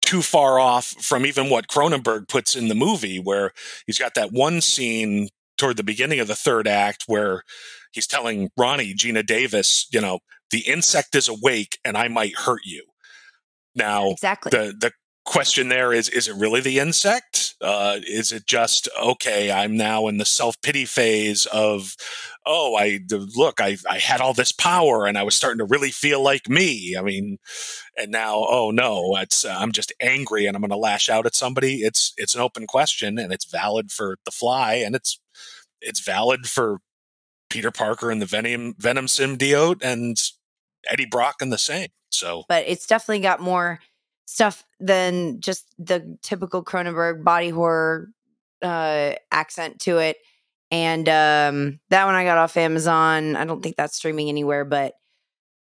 [0.00, 3.52] too far off from even what Cronenberg puts in the movie, where
[3.86, 7.42] he's got that one scene toward the beginning of the third act where
[7.92, 12.62] he's telling Ronnie, Geena Davis, you know, the insect is awake and I might hurt
[12.64, 12.84] you.
[13.74, 14.50] Now, exactly.
[14.50, 14.92] the the
[15.28, 17.54] question there is is it really the insect?
[17.60, 21.94] Uh, is it just okay i'm now in the self-pity phase of
[22.46, 22.98] oh i
[23.36, 26.48] look I, I had all this power and i was starting to really feel like
[26.48, 26.96] me.
[26.98, 27.38] I mean
[27.96, 31.26] and now oh no it's uh, i'm just angry and i'm going to lash out
[31.26, 31.82] at somebody.
[31.82, 35.20] It's it's an open question and it's valid for the fly and it's
[35.82, 36.78] it's valid for
[37.50, 40.16] peter parker and the venom venom symbiote and
[40.88, 41.88] eddie brock and the same.
[42.10, 43.80] So but it's definitely got more
[44.28, 48.10] stuff than just the typical Cronenberg body horror
[48.60, 50.18] uh, accent to it.
[50.70, 53.36] And um, that one I got off Amazon.
[53.36, 54.92] I don't think that's streaming anywhere, but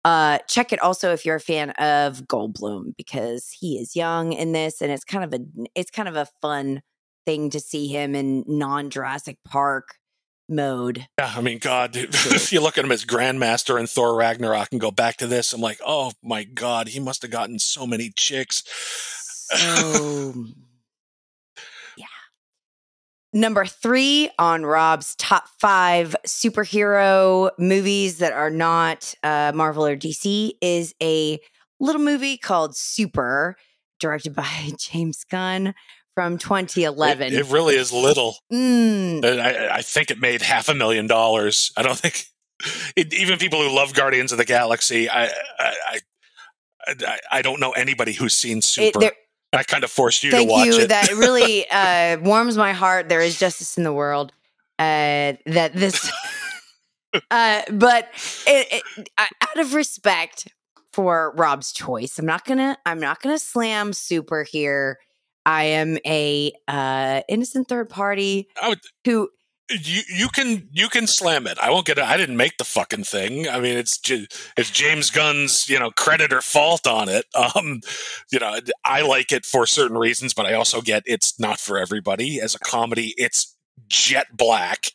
[0.03, 4.51] uh, check it also if you're a fan of Goldblum because he is young in
[4.51, 6.81] this, and it's kind of a it's kind of a fun
[7.25, 9.95] thing to see him in non Jurassic Park
[10.49, 11.07] mode.
[11.19, 14.81] Yeah, I mean, God, if you look at him as Grandmaster and Thor Ragnarok and
[14.81, 18.11] go back to this, I'm like, oh my God, he must have gotten so many
[18.15, 18.63] chicks.
[19.49, 20.33] So,
[21.97, 22.05] yeah.
[23.33, 30.51] Number three on Rob's top five superhero movies that are not uh, Marvel or DC
[30.61, 31.39] is a
[31.79, 33.55] little movie called Super,
[33.99, 35.73] directed by James Gunn
[36.17, 37.27] from 2011.
[37.27, 38.37] It, it really is little.
[38.51, 39.23] Mm.
[39.23, 41.71] I, I, think it made half a million dollars.
[41.77, 42.25] I don't think
[42.95, 45.07] it, even people who love Guardians of the Galaxy.
[45.07, 45.25] I
[45.59, 45.99] I
[46.87, 49.03] I, I don't know anybody who's seen Super.
[49.03, 49.13] It,
[49.53, 50.79] I kind of forced you to watch you.
[50.79, 50.89] it.
[50.89, 53.09] That really uh, warms my heart.
[53.09, 54.31] There is justice in the world.
[54.79, 56.11] Uh, that this,
[57.29, 58.09] uh, but
[58.47, 60.47] it, it, out of respect
[60.91, 62.75] for Rob's choice, I'm not gonna.
[62.87, 64.97] I'm not gonna slam Super here
[65.47, 69.29] I am a uh, innocent third party would, who
[69.69, 71.57] you you can you can slam it.
[71.59, 72.03] I won't get it.
[72.03, 73.47] I didn't make the fucking thing.
[73.47, 73.97] I mean, it's
[74.57, 77.25] it's James Gunn's you know credit or fault on it.
[77.55, 77.81] Um,
[78.29, 81.77] you know, I like it for certain reasons, but I also get it's not for
[81.77, 82.41] everybody.
[82.41, 83.55] As a comedy, it's
[83.87, 84.87] jet black.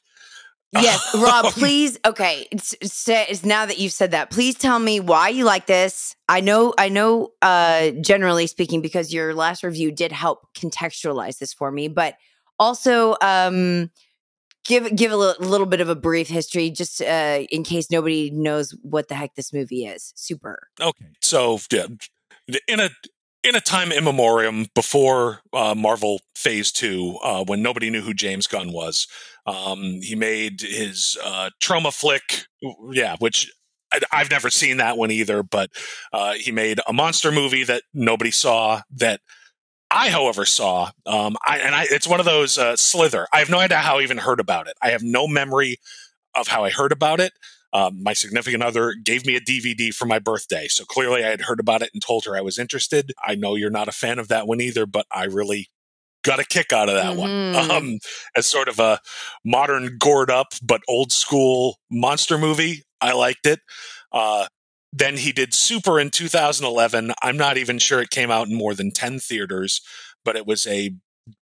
[0.72, 1.98] Yes, Rob, please.
[2.04, 6.16] Okay, it's, it's, now that you've said that, please tell me why you like this.
[6.28, 7.32] I know, I know.
[7.42, 12.14] Uh, generally speaking, because your last review did help contextualize this for me, but
[12.58, 13.90] also um,
[14.64, 18.30] give give a little, little, bit of a brief history, just uh, in case nobody
[18.30, 20.12] knows what the heck this movie is.
[20.16, 20.68] Super.
[20.80, 21.87] Okay, so yeah,
[22.66, 22.88] in a
[23.44, 28.46] in a time immemorial before uh, Marvel Phase Two, uh, when nobody knew who James
[28.46, 29.07] Gunn was,
[29.46, 32.46] um, he made his uh, Troma flick,
[32.90, 33.50] yeah, which
[33.92, 35.42] I, have never seen that one either.
[35.42, 35.70] But
[36.12, 38.83] uh, he made a monster movie that nobody saw.
[38.96, 39.20] That
[39.90, 40.90] I, however, saw.
[41.05, 43.26] Um, I, and I, it's one of those uh, Slither.
[43.33, 44.74] I have no idea how I even heard about it.
[44.81, 45.78] I have no memory
[46.35, 47.33] of how I heard about it.
[47.72, 50.68] Um, my significant other gave me a DVD for my birthday.
[50.68, 53.12] So clearly I had heard about it and told her I was interested.
[53.24, 55.68] I know you're not a fan of that one either, but I really
[56.22, 57.56] got a kick out of that mm-hmm.
[57.56, 57.98] one um,
[58.37, 59.00] as sort of a
[59.44, 63.61] modern gored up but old school monster movie i liked it
[64.12, 64.46] uh,
[64.92, 68.74] then he did super in 2011 i'm not even sure it came out in more
[68.74, 69.80] than 10 theaters
[70.24, 70.94] but it was a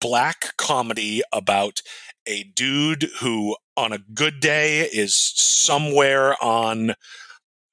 [0.00, 1.80] black comedy about
[2.26, 6.94] a dude who on a good day is somewhere on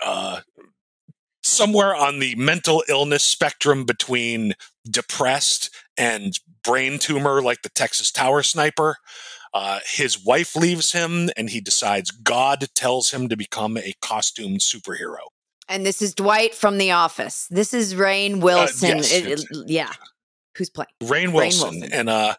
[0.03, 0.41] uh,
[1.43, 4.53] somewhere on the mental illness spectrum between
[4.89, 8.97] depressed and brain tumor like the Texas Tower sniper.
[9.53, 14.61] Uh, his wife leaves him, and he decides God tells him to become a costumed
[14.61, 15.17] superhero.
[15.67, 17.47] And this is Dwight from The Office.
[17.49, 18.91] This is Rainn Wilson.
[18.91, 19.91] Uh, yes, it, it, yeah.
[20.57, 20.89] Who's playing?
[21.01, 21.69] Rainn Wilson.
[21.69, 21.93] Rainn Wilson.
[21.93, 22.35] And uh,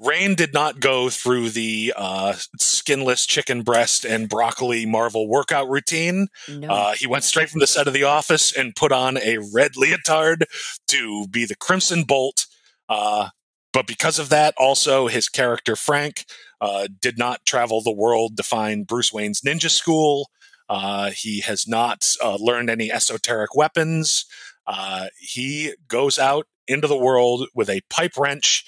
[0.00, 6.28] Rainn did not go through the uh, skinless chicken breast and broccoli Marvel workout routine.
[6.48, 6.68] No.
[6.68, 9.76] Uh, he went straight from the set of The Office and put on a red
[9.76, 10.46] leotard
[10.88, 12.46] to be the Crimson Bolt.
[12.88, 13.28] Uh,
[13.72, 16.24] but because of that, also his character Frank
[16.60, 20.30] uh, did not travel the world to find Bruce Wayne's ninja school.
[20.68, 24.24] Uh, he has not uh, learned any esoteric weapons.
[24.66, 28.64] Uh, he goes out into the world with a pipe wrench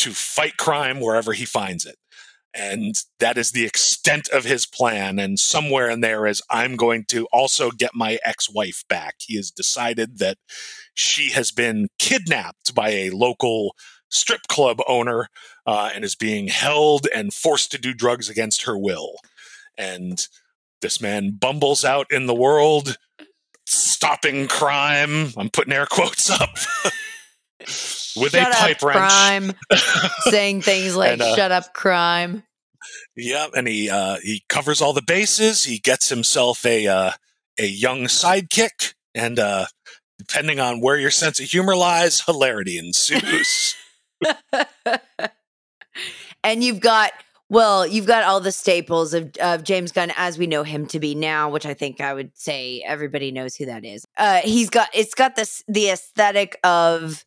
[0.00, 1.96] to fight crime wherever he finds it.
[2.54, 5.18] And that is the extent of his plan.
[5.18, 9.16] And somewhere in there is, I'm going to also get my ex wife back.
[9.20, 10.38] He has decided that
[10.94, 13.76] she has been kidnapped by a local
[14.08, 15.28] strip club owner
[15.66, 19.14] uh, and is being held and forced to do drugs against her will.
[19.78, 20.26] And
[20.82, 22.96] this man bumbles out in the world,
[23.66, 25.28] stopping crime.
[25.36, 26.56] I'm putting air quotes up.
[28.16, 28.98] with Shut a pipe wrench.
[28.98, 29.52] crime.
[30.30, 32.42] Saying things like And, uh, "shut up, crime."
[33.16, 35.64] Yeah, and he uh, he covers all the bases.
[35.64, 37.12] He gets himself a uh,
[37.58, 39.66] a young sidekick, and uh,
[40.18, 43.74] depending on where your sense of humor lies, hilarity ensues.
[46.44, 47.12] and you've got
[47.50, 51.00] well, you've got all the staples of, of James Gunn as we know him to
[51.00, 54.06] be now, which I think I would say everybody knows who that is.
[54.16, 57.24] Uh, he's got it's got this the aesthetic of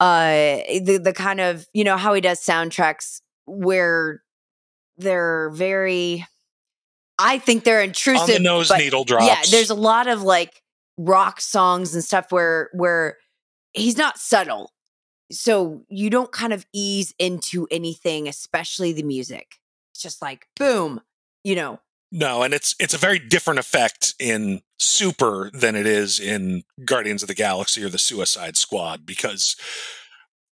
[0.00, 4.22] uh the the kind of you know how he does soundtracks where
[4.96, 6.26] they're very
[7.18, 8.22] I think they're intrusive.
[8.22, 9.26] on the nose but needle drops.
[9.26, 10.62] yeah, there's a lot of like
[10.96, 13.18] rock songs and stuff where where
[13.72, 14.72] he's not subtle.
[15.30, 19.56] So you don't kind of ease into anything, especially the music.
[19.92, 21.02] It's just like boom,
[21.44, 21.80] you know.
[22.12, 27.22] No, and it's it's a very different effect in Super than it is in Guardians
[27.22, 29.54] of the Galaxy or the Suicide Squad because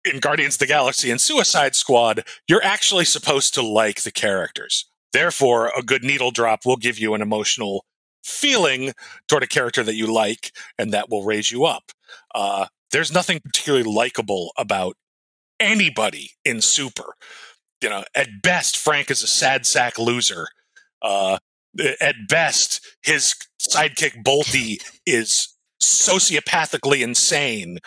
[0.06, 4.86] in Guardians of the Galaxy and Suicide Squad, you're actually supposed to like the characters.
[5.12, 7.86] Therefore, a good needle drop will give you an emotional
[8.24, 8.94] feeling
[9.28, 11.92] toward a character that you like, and that will raise you up.
[12.34, 14.96] Uh, there's nothing particularly likable about
[15.60, 17.14] anybody in Super.
[17.82, 20.48] You know, at best, Frank is a sad sack loser.
[21.04, 21.38] Uh,
[22.00, 25.50] at best, his sidekick Bolty is
[25.82, 27.80] sociopathically insane.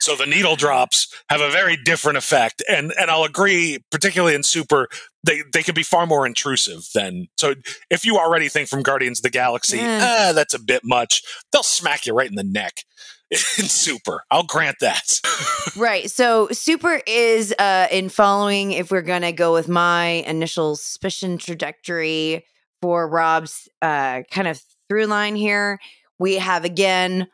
[0.00, 4.42] So the needle drops have a very different effect, and and I'll agree, particularly in
[4.42, 4.88] Super,
[5.24, 7.28] they they can be far more intrusive than.
[7.38, 7.54] So
[7.88, 11.62] if you already think from Guardians of the Galaxy, ah, that's a bit much, they'll
[11.62, 12.84] smack you right in the neck.
[13.30, 15.20] In Super, I'll grant that.
[15.76, 16.10] Right.
[16.10, 21.38] So Super is uh in following if we're going to go with my initial suspicion
[21.38, 22.44] trajectory
[22.82, 25.78] for Rob's uh kind of through line here,
[26.18, 27.28] we have again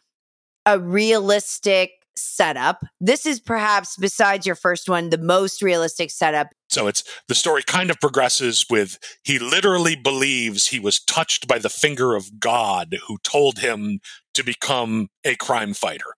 [0.65, 2.85] a realistic setup.
[3.01, 6.49] This is perhaps besides your first one the most realistic setup.
[6.69, 11.59] So it's the story kind of progresses with he literally believes he was touched by
[11.59, 14.01] the finger of God who told him
[14.35, 16.15] to become a crime fighter.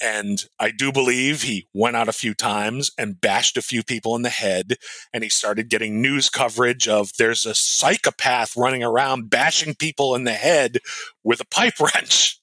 [0.00, 4.16] And I do believe he went out a few times and bashed a few people
[4.16, 4.76] in the head.
[5.12, 10.24] And he started getting news coverage of there's a psychopath running around bashing people in
[10.24, 10.78] the head
[11.22, 12.40] with a pipe wrench.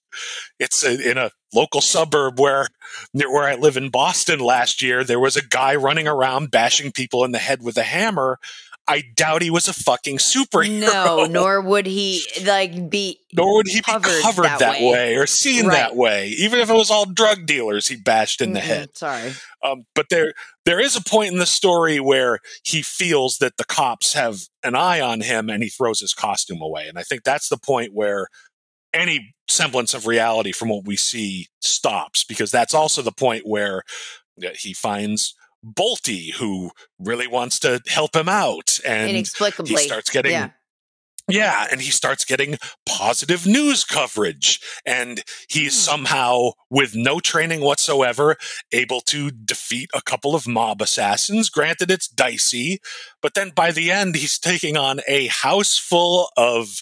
[0.60, 2.68] It's a, in a local suburb where
[3.14, 5.04] where I live in Boston last year.
[5.04, 8.40] There was a guy running around bashing people in the head with a hammer.
[8.90, 10.80] I doubt he was a fucking superhero.
[10.80, 14.92] No, nor would he like be nor would he be covered covered that that, way.
[14.92, 15.16] way.
[15.16, 15.74] or seen Right.
[15.74, 16.30] that way.
[16.30, 18.98] Even if it was all drug dealers he bashed in the Mm-mm, head.
[18.98, 19.34] Sorry.
[19.64, 20.34] Um, but there
[20.66, 24.76] there is a point in the story where he feels that the cops have an
[24.76, 26.88] eye on him and he throws his costume away.
[26.88, 28.28] And I think that's the point where
[28.94, 33.84] any semblance of reality from what we see stops because that's also the point where
[34.56, 35.36] he finds
[35.66, 39.72] Bolty who really wants to help him out and Inexplicably.
[39.72, 40.50] he starts getting yeah.
[41.28, 44.62] yeah, and he starts getting positive news coverage.
[44.86, 45.90] And he's Hmm.
[45.92, 48.38] somehow, with no training whatsoever,
[48.72, 51.50] able to defeat a couple of mob assassins.
[51.50, 52.80] Granted, it's dicey,
[53.22, 56.82] but then by the end, he's taking on a house full of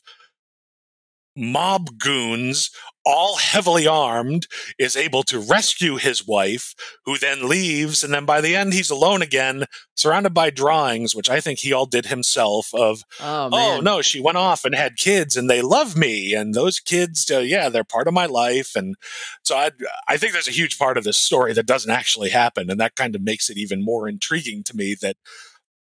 [1.35, 2.69] mob goons,
[3.05, 4.47] all heavily armed,
[4.79, 6.73] is able to rescue his wife,
[7.05, 8.03] who then leaves.
[8.03, 11.71] And then by the end, he's alone again, surrounded by drawings, which I think he
[11.71, 15.61] all did himself of Oh oh no she went off and had kids and they
[15.61, 18.95] love me and those kids uh, yeah they're part of my life and
[19.43, 19.71] so I,
[20.07, 22.95] I think there's a huge part of this story that doesn't actually happen and that
[22.95, 25.17] kind of makes it even more intriguing to me that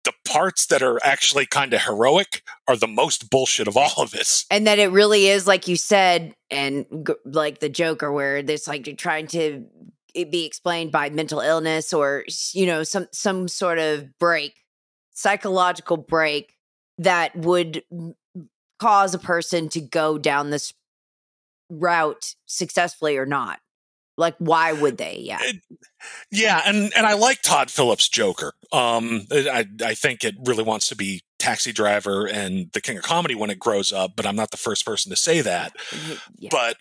[0.04, 4.10] the parts that are actually kind of heroic are the most bullshit of all of
[4.10, 8.38] this and that it really is like you said and g- like the joker where
[8.38, 9.66] it's like you're trying to
[10.14, 14.64] be explained by mental illness or you know some some sort of break,
[15.12, 16.56] psychological break
[16.98, 17.82] that would
[18.78, 20.72] cause a person to go down this
[21.68, 23.60] route successfully or not.
[24.20, 25.18] Like, why would they?
[25.20, 25.38] Yeah.
[25.40, 25.56] It,
[26.30, 26.62] yeah.
[26.64, 28.52] And, and I like Todd Phillips' Joker.
[28.70, 33.02] Um, I, I think it really wants to be Taxi Driver and the King of
[33.02, 35.72] Comedy when it grows up, but I'm not the first person to say that.
[36.38, 36.50] Yeah.
[36.52, 36.76] But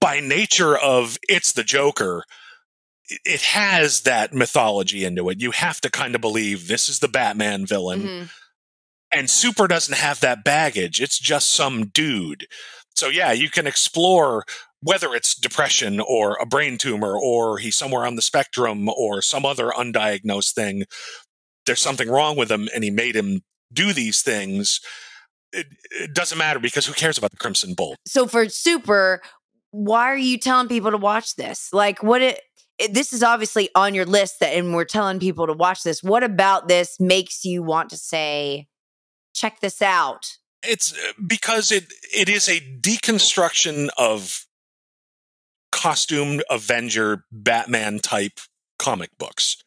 [0.00, 2.24] by nature of it's the Joker,
[3.24, 5.40] it has that mythology into it.
[5.40, 8.02] You have to kind of believe this is the Batman villain.
[8.02, 8.24] Mm-hmm.
[9.10, 11.00] And Super doesn't have that baggage.
[11.00, 12.46] It's just some dude.
[12.94, 14.44] So yeah, you can explore
[14.80, 19.44] whether it's depression or a brain tumor or he's somewhere on the spectrum or some
[19.44, 20.84] other undiagnosed thing.
[21.66, 24.80] There's something wrong with him and he made him do these things.
[25.52, 27.96] It, it doesn't matter because who cares about the Crimson Bolt?
[28.06, 29.20] So for Super,
[29.70, 31.72] why are you telling people to watch this?
[31.72, 32.40] Like, what it,
[32.78, 36.02] it, this is obviously on your list that, and we're telling people to watch this.
[36.02, 38.68] What about this makes you want to say,
[39.34, 40.36] check this out?
[40.62, 44.44] It's uh, because it it is a deconstruction of
[45.72, 48.40] costumed Avenger Batman type
[48.78, 49.62] comic books.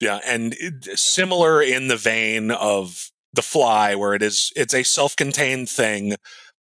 [0.00, 4.82] Yeah, and it, similar in the vein of The Fly, where it is it's a
[4.82, 6.16] self-contained thing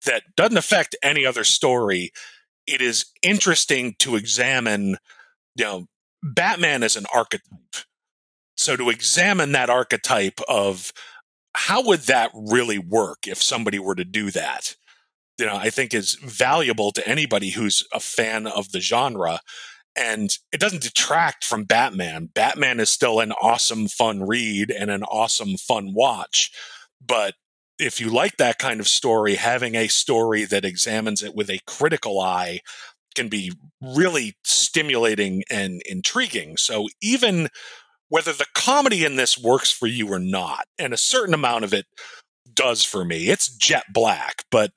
[0.04, 2.12] that doesn't affect any other story.
[2.66, 4.98] It is interesting to examine,
[5.56, 5.86] you know,
[6.22, 7.42] Batman as an archetype.
[8.56, 10.92] So to examine that archetype of
[11.54, 14.76] how would that really work if somebody were to do that?
[15.38, 19.40] You know, I think is valuable to anybody who's a fan of the genre.
[19.94, 22.30] And it doesn't detract from Batman.
[22.34, 26.50] Batman is still an awesome, fun read and an awesome, fun watch.
[27.04, 27.34] But
[27.78, 31.60] if you like that kind of story, having a story that examines it with a
[31.66, 32.60] critical eye
[33.14, 36.56] can be really stimulating and intriguing.
[36.56, 37.48] So even
[38.08, 41.74] whether the comedy in this works for you or not, and a certain amount of
[41.74, 41.86] it
[42.52, 43.28] does for me.
[43.28, 44.70] It's jet black, but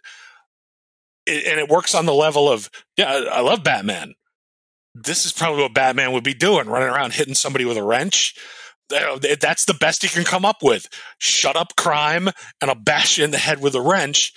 [1.29, 4.15] it, and it works on the level of yeah, I love Batman.
[4.95, 8.35] This is probably what Batman would be doing, running around hitting somebody with a wrench.
[8.93, 10.89] Uh, that's the best he can come up with.
[11.19, 12.27] Shut up crime,
[12.59, 14.33] and I'll bash you in the head with a wrench.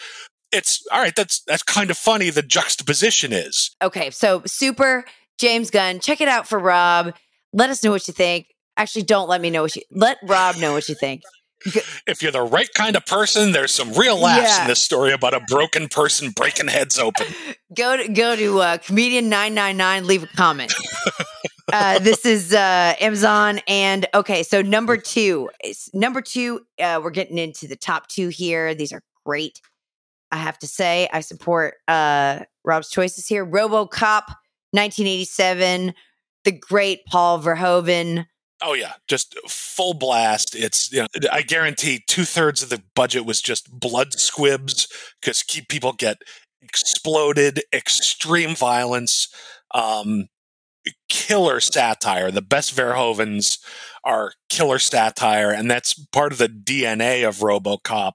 [0.53, 1.17] It's all right.
[1.17, 2.29] That's that's kind of funny.
[2.31, 4.11] The juxtaposition is okay.
[4.11, 5.05] So super
[5.39, 6.01] James Gunn.
[6.01, 7.15] Check it out for Rob.
[7.55, 8.47] Let us know what you think.
[8.77, 11.23] Actually, don't let me know what you let Rob know what you think.
[12.07, 14.63] If you're the right kind of person, there's some real laughs yeah.
[14.63, 17.27] in this story about a broken person breaking heads open.
[17.75, 20.07] Go to go to uh, comedian nine nine nine.
[20.07, 20.75] Leave a comment.
[21.73, 25.49] uh, this is uh, Amazon, and okay, so number two
[25.95, 26.67] number two.
[26.79, 28.75] Uh, we're getting into the top two here.
[28.75, 29.59] These are great.
[30.33, 33.45] I have to say, I support uh, Rob's choices here.
[33.47, 34.25] RoboCop,
[34.73, 35.95] 1987.
[36.45, 38.27] The great Paul Verhoeven.
[38.63, 40.55] Oh yeah, just full blast.
[40.55, 44.89] It's you know, I guarantee two thirds of the budget was just blood squibs
[45.21, 46.23] because keep people get
[46.63, 49.29] exploded, extreme violence,
[49.75, 50.29] um,
[51.09, 52.31] killer satire.
[52.31, 53.59] The best Verhoevens
[54.05, 58.13] are killer satire, and that's part of the DNA of RoboCop.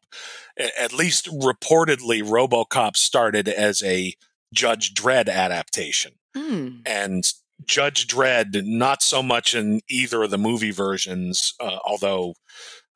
[0.80, 4.14] At least reportedly, RoboCop started as a
[4.54, 6.82] Judge Dredd adaptation, mm.
[6.86, 7.32] and
[7.66, 12.36] Judge Dredd, not so much in either of the movie versions, uh, although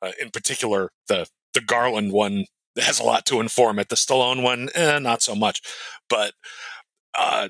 [0.01, 2.45] uh, in particular the the Garland one
[2.77, 3.89] has a lot to inform it.
[3.89, 5.61] The Stallone one, eh, not so much,
[6.09, 6.33] but
[7.17, 7.49] uh,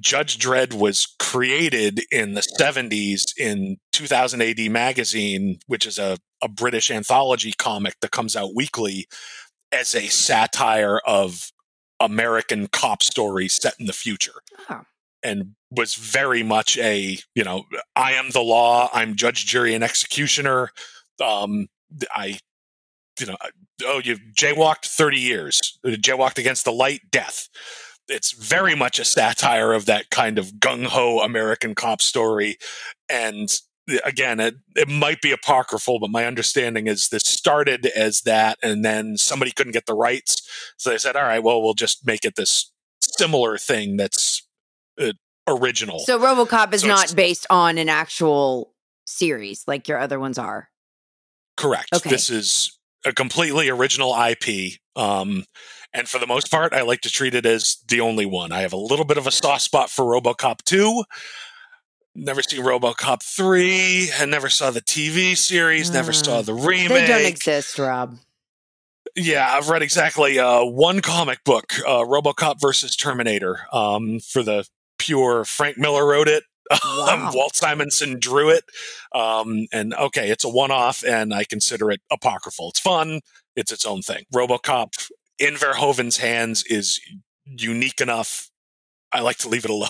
[0.00, 6.48] Judge Dredd was created in the 70s in 2000 AD magazine, which is a, a
[6.48, 9.06] British anthology comic that comes out weekly
[9.72, 11.50] as a satire of
[11.98, 14.42] American cop stories set in the future.
[14.68, 14.82] Oh
[15.22, 17.64] and was very much a you know
[17.96, 18.88] I am the law.
[18.92, 20.70] I'm judge, jury, and executioner.
[21.20, 21.68] Um,
[22.10, 22.38] I
[23.20, 23.36] you know
[23.84, 27.48] oh you jaywalked 30 years jaywalked against the light death
[28.08, 32.56] it's very much a satire of that kind of gung-ho american cop story
[33.08, 33.60] and
[34.04, 38.84] again it, it might be apocryphal but my understanding is this started as that and
[38.84, 42.24] then somebody couldn't get the rights so they said all right well we'll just make
[42.24, 44.41] it this similar thing that's uh,
[45.46, 45.98] original.
[46.00, 48.72] So RoboCop is so not based on an actual
[49.06, 50.68] series like your other ones are.
[51.56, 51.88] Correct.
[51.94, 52.10] Okay.
[52.10, 54.78] This is a completely original IP.
[54.96, 55.44] Um,
[55.92, 58.52] and for the most part, I like to treat it as the only one.
[58.52, 61.04] I have a little bit of a soft spot for RoboCop 2.
[62.14, 64.10] Never seen RoboCop 3.
[64.18, 66.46] I never saw the TV series, uh, never saw mm.
[66.46, 66.88] the remake.
[66.88, 68.16] They don't exist, Rob.
[69.14, 74.66] Yeah, I've read exactly uh, one comic book, uh, RoboCop versus Terminator, um, for the
[75.02, 76.44] pure Frank Miller wrote it.
[76.72, 78.64] Um, Walt Simonson drew it,
[79.14, 82.70] um, and okay, it's a one-off, and I consider it apocryphal.
[82.70, 83.20] It's fun.
[83.56, 84.24] It's its own thing.
[84.32, 86.98] RoboCop in Verhoeven's hands is
[87.44, 88.48] unique enough.
[89.12, 89.88] I like to leave it alone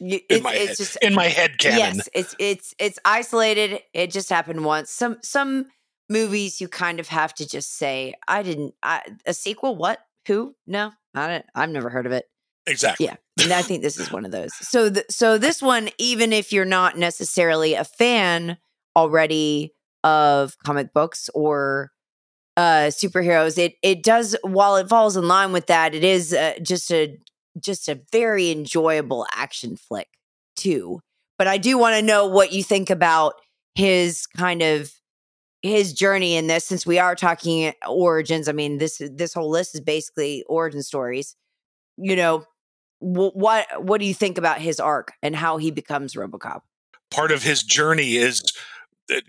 [0.00, 1.96] in it's, my it's head, just in my head canon.
[1.96, 3.80] yes, it's it's it's isolated.
[3.92, 4.90] It just happened once.
[4.90, 5.66] Some some
[6.08, 8.74] movies you kind of have to just say, I didn't.
[8.82, 9.76] I, a sequel?
[9.76, 9.98] What?
[10.28, 10.54] Who?
[10.66, 12.26] No, I don't, I've never heard of it.
[12.66, 13.06] Exactly.
[13.06, 14.54] Yeah, and I think this is one of those.
[14.60, 18.58] So, th- so this one, even if you're not necessarily a fan
[18.96, 19.72] already
[20.04, 21.90] of comic books or
[22.56, 24.36] uh superheroes, it it does.
[24.42, 27.18] While it falls in line with that, it is uh, just a
[27.60, 30.08] just a very enjoyable action flick
[30.56, 31.00] too.
[31.38, 33.34] But I do want to know what you think about
[33.74, 34.92] his kind of
[35.62, 39.74] his journey in this since we are talking origins i mean this this whole list
[39.74, 41.36] is basically origin stories
[41.96, 42.44] you know
[43.02, 46.60] what what do you think about his arc and how he becomes RoboCop?
[47.12, 48.42] part of his journey is
[49.08, 49.22] that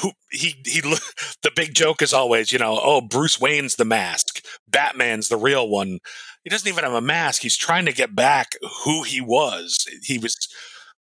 [0.00, 0.80] who he he
[1.42, 4.42] the big joke is always you know oh Bruce Wayne's the mask.
[4.68, 5.98] Batman's the real one.
[6.44, 7.42] He doesn't even have a mask.
[7.42, 8.52] He's trying to get back
[8.84, 9.86] who he was.
[10.02, 10.36] He was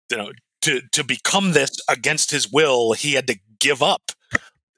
[0.10, 4.12] you know to to become this against his will he had to give up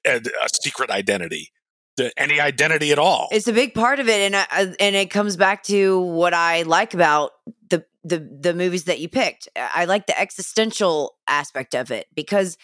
[0.06, 1.52] a, a uh, secret identity
[1.98, 5.10] the, any identity at all It's a big part of it, and I- and it
[5.10, 7.32] comes back to what I like about
[7.70, 9.48] the the the movies that you picked.
[9.56, 12.58] I like the existential aspect of it because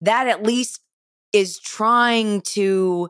[0.00, 0.80] that at least
[1.32, 3.08] is trying to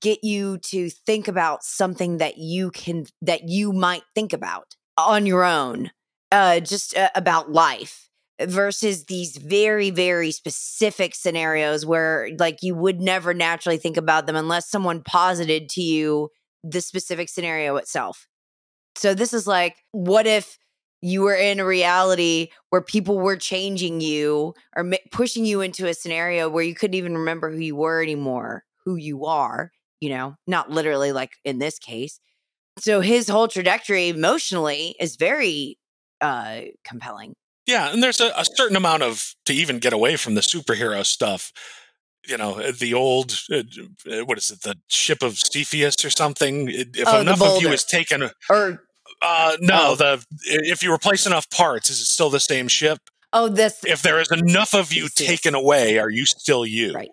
[0.00, 5.26] get you to think about something that you can that you might think about on
[5.26, 5.90] your own,
[6.32, 8.07] uh, just uh, about life
[8.42, 14.36] versus these very very specific scenarios where like you would never naturally think about them
[14.36, 16.28] unless someone posited to you
[16.62, 18.26] the specific scenario itself.
[18.96, 20.58] So this is like what if
[21.00, 25.94] you were in a reality where people were changing you or pushing you into a
[25.94, 29.70] scenario where you couldn't even remember who you were anymore who you are
[30.00, 32.20] you know not literally like in this case.
[32.78, 35.78] So his whole trajectory emotionally is very
[36.20, 37.34] uh compelling
[37.68, 41.04] Yeah, and there's a, a certain amount of to even get away from the superhero
[41.04, 41.52] stuff.
[42.26, 43.62] You know, uh, the old uh,
[44.24, 46.68] what is it, the ship of Cepheus or something?
[46.70, 48.82] If Oh, enough of you is taken, or
[49.22, 49.96] uh, no, Oh.
[49.96, 52.98] the if you replace enough parts, is it still the same ship?
[53.34, 56.92] oh this If there is enough of you taken away, are you still you?
[56.94, 57.10] right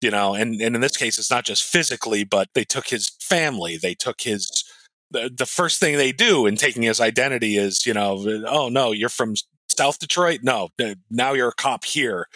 [0.00, 3.10] You know, and and in this case, it's not just physically, but they took his
[3.20, 4.64] family, they took his.
[5.12, 8.90] The, the first thing they do in taking his identity is, you know, oh no,
[8.92, 9.34] you're from
[9.76, 10.40] South Detroit.
[10.42, 10.68] No,
[11.10, 12.26] now you're a cop here,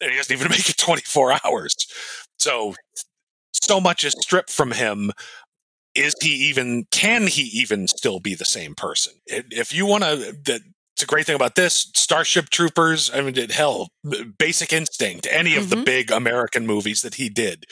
[0.00, 1.74] and he doesn't even make it 24 hours.
[2.38, 2.74] So,
[3.52, 5.10] so much is stripped from him.
[5.94, 6.86] Is he even?
[6.90, 9.14] Can he even still be the same person?
[9.26, 10.16] If you want to,
[10.46, 10.60] that
[10.96, 11.90] it's a great thing about this.
[11.94, 13.10] Starship Troopers.
[13.14, 13.88] I mean, hell,
[14.38, 15.26] Basic Instinct.
[15.30, 15.84] Any of the Mhm.
[15.84, 17.64] big American movies that he did.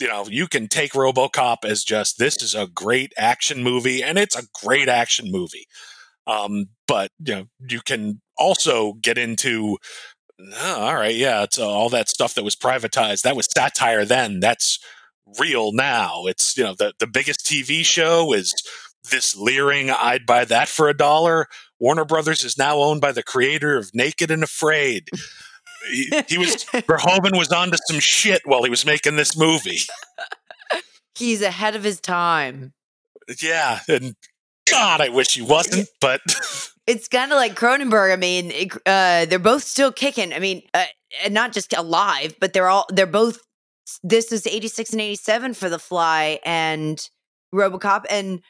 [0.00, 4.18] You know, you can take RoboCop as just this is a great action movie, and
[4.18, 5.66] it's a great action movie.
[6.26, 9.78] Um, but you know, you can also get into,
[10.40, 13.22] "Oh, all right, yeah, it's uh, all that stuff that was privatized.
[13.22, 14.40] That was satire then.
[14.40, 14.78] That's
[15.38, 16.24] real now.
[16.26, 18.54] It's you know the the biggest TV show is
[19.10, 19.90] this leering.
[19.90, 21.46] I'd buy that for a dollar.
[21.78, 25.08] Warner Brothers is now owned by the creator of Naked and Afraid.
[25.90, 29.80] he, he was Verhoeven was onto some shit while he was making this movie.
[31.14, 32.72] he's ahead of his time
[33.42, 34.16] Yeah, and
[34.70, 36.20] God, I wish he wasn't, but
[36.86, 38.12] it's kind of like Cronenberg.
[38.12, 40.32] I mean, it, uh, they're both still kicking.
[40.32, 40.84] I mean, uh,
[41.24, 43.38] and not just alive, but they're all they're both.
[44.02, 46.98] This is eighty six and eighty seven for The Fly and
[47.54, 48.40] RoboCop, and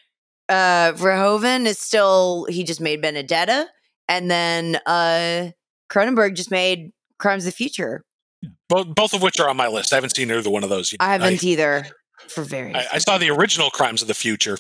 [0.49, 2.47] uh, Verhoeven is still.
[2.49, 3.69] He just made Benedetta,
[4.09, 5.51] and then uh,
[5.91, 8.05] Cronenberg just made Crimes of the Future.
[8.69, 9.93] both, both of which are on my list.
[9.93, 10.99] I haven't seen either one of those yet.
[11.01, 11.87] I haven't either
[12.29, 12.77] for various.
[12.77, 14.59] I, I saw the original Crimes of the Future.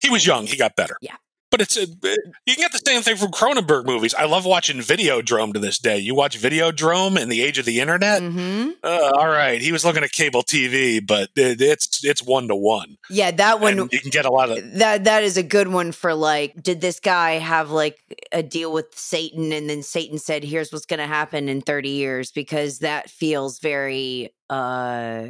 [0.00, 0.46] He was young.
[0.46, 0.96] He got better.
[1.00, 1.16] Yeah.
[1.50, 4.14] But it's a, you can get the same thing from Cronenberg movies.
[4.14, 5.98] I love watching Videodrome to this day.
[5.98, 8.22] You watch Videodrome in the age of the internet.
[8.22, 12.46] hmm Uh, all right, he was looking at cable TV, but it, it's it's one
[12.48, 12.96] to one.
[13.10, 13.78] Yeah, that one.
[13.80, 16.62] And you can get a lot of that that is a good one for like
[16.62, 17.98] did this guy have like
[18.32, 21.88] a deal with satan and then satan said here's what's going to happen in 30
[21.88, 25.26] years because that feels very uh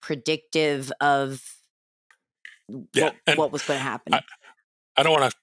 [0.00, 1.42] predictive of
[2.92, 4.22] Yeah, what, what was going to happen I-
[4.96, 5.36] I don't want to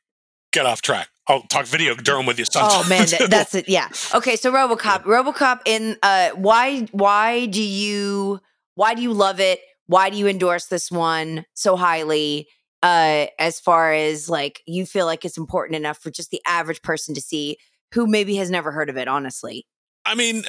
[0.52, 1.10] get off track.
[1.28, 2.84] I'll talk Videodrome with you sometime.
[2.84, 7.62] oh man that, that's it yeah okay so robocop robocop in uh why why do
[7.64, 8.42] you
[8.76, 12.50] why do you love it why do you endorse this one so highly
[12.82, 16.82] uh as far as like you feel like it's important enough for just the average
[16.82, 17.58] person to see
[17.94, 19.66] who maybe has never heard of it, honestly?
[20.06, 20.44] I mean,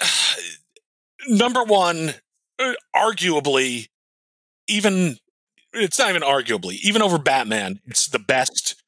[1.28, 2.14] number one,
[2.58, 3.88] uh, arguably,
[4.68, 5.18] even
[5.72, 8.81] it's not even arguably, even over Batman, it's the best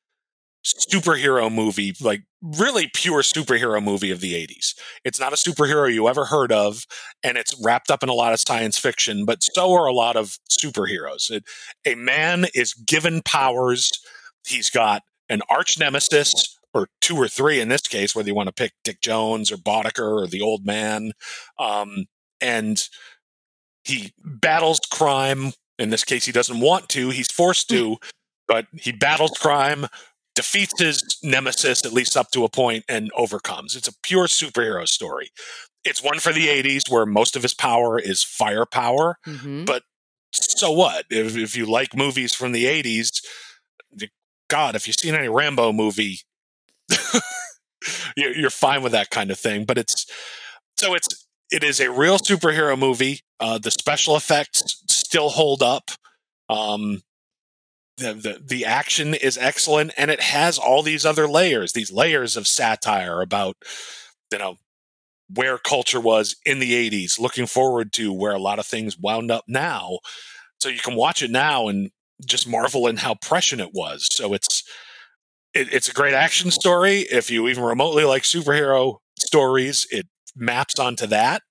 [0.64, 4.74] superhero movie, like really pure superhero movie of the 80s.
[5.04, 6.86] It's not a superhero you ever heard of,
[7.22, 10.16] and it's wrapped up in a lot of science fiction, but so are a lot
[10.16, 11.30] of superheroes.
[11.30, 11.44] It,
[11.86, 13.92] a man is given powers.
[14.46, 18.48] He's got an arch nemesis, or two or three in this case, whether you want
[18.48, 21.12] to pick Dick Jones or Boddicker or the old man.
[21.58, 22.06] Um,
[22.40, 22.86] and
[23.84, 25.52] he battles crime.
[25.78, 27.96] In this case, he doesn't want to, he's forced to,
[28.46, 29.86] but he battles crime,
[30.34, 33.76] defeats his nemesis, at least up to a point, and overcomes.
[33.76, 35.30] It's a pure superhero story.
[35.84, 39.64] It's one for the 80s where most of his power is firepower, Mm-hmm.
[39.64, 39.82] but
[40.32, 41.04] so what?
[41.10, 43.24] If, if you like movies from the 80s,
[44.50, 46.18] God, if you've seen any Rambo movie,
[48.16, 49.64] you're you're fine with that kind of thing.
[49.64, 50.06] But it's
[50.76, 53.20] so it's it is a real superhero movie.
[53.40, 55.90] Uh, the special effects still hold up.
[56.48, 57.02] Um,
[57.96, 62.36] the, the the action is excellent, and it has all these other layers, these layers
[62.36, 63.56] of satire about
[64.32, 64.56] you know
[65.34, 69.30] where culture was in the 80s looking forward to where a lot of things wound
[69.30, 69.98] up now.
[70.60, 71.90] So you can watch it now and
[72.24, 74.06] just marvel in how prescient it was.
[74.12, 74.62] So it's
[75.54, 77.00] it, it's a great action story.
[77.00, 81.42] If you even remotely like superhero stories it maps onto that.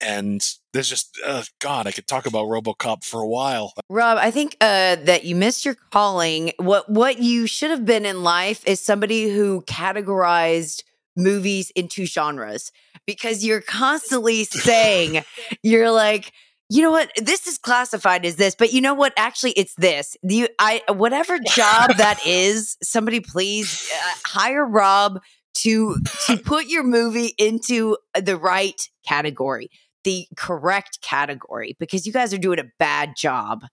[0.00, 0.42] And
[0.72, 3.72] there's just uh, god i could talk about robocop for a while.
[3.88, 6.52] Rob, I think uh, that you missed your calling.
[6.58, 10.82] What what you should have been in life is somebody who categorized
[11.16, 12.70] movies into genres
[13.06, 15.24] because you're constantly saying
[15.62, 16.32] you're like
[16.70, 17.10] you know what?
[17.16, 19.12] This is classified as this but you know what?
[19.16, 20.16] Actually it's this.
[20.22, 25.20] You i whatever job that is somebody please uh, hire rob
[25.54, 25.96] to
[26.26, 29.70] to put your movie into the right category
[30.08, 33.66] the correct category because you guys are doing a bad job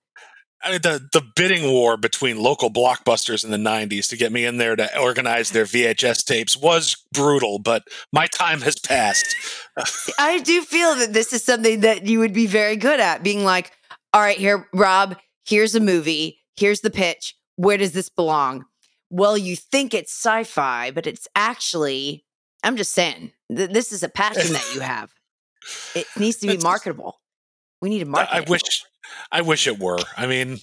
[0.61, 4.45] I mean, the the bidding war between local blockbusters in the '90s to get me
[4.45, 9.36] in there to organize their VHS tapes was brutal, but my time has passed.
[10.17, 13.43] I do feel that this is something that you would be very good at being
[13.43, 13.73] like,
[14.11, 17.36] all right, here, Rob, here's a movie, here's the pitch.
[17.57, 18.65] Where does this belong?
[19.11, 22.25] Well, you think it's sci fi, but it's actually,
[22.63, 25.14] I'm just saying, th- this is a passion that you have.
[25.95, 27.20] It needs to be marketable.
[27.82, 28.34] We need to market.
[28.34, 28.84] I wish,
[29.32, 29.99] I wish it were.
[30.18, 30.59] I mean,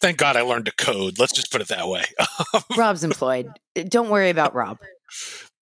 [0.00, 1.18] thank God I learned to code.
[1.18, 2.04] Let's just put it that way.
[2.76, 3.48] Rob's employed.
[3.88, 4.78] Don't worry about Rob.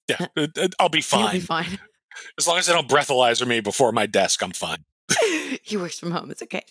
[0.09, 1.79] yeah, it- I'll be He'll be fine fine.
[2.39, 4.43] as long as they don't breathalyzer me before my desk.
[4.43, 4.85] I'm fine.
[5.63, 6.31] he works from home.
[6.31, 6.63] It's okay.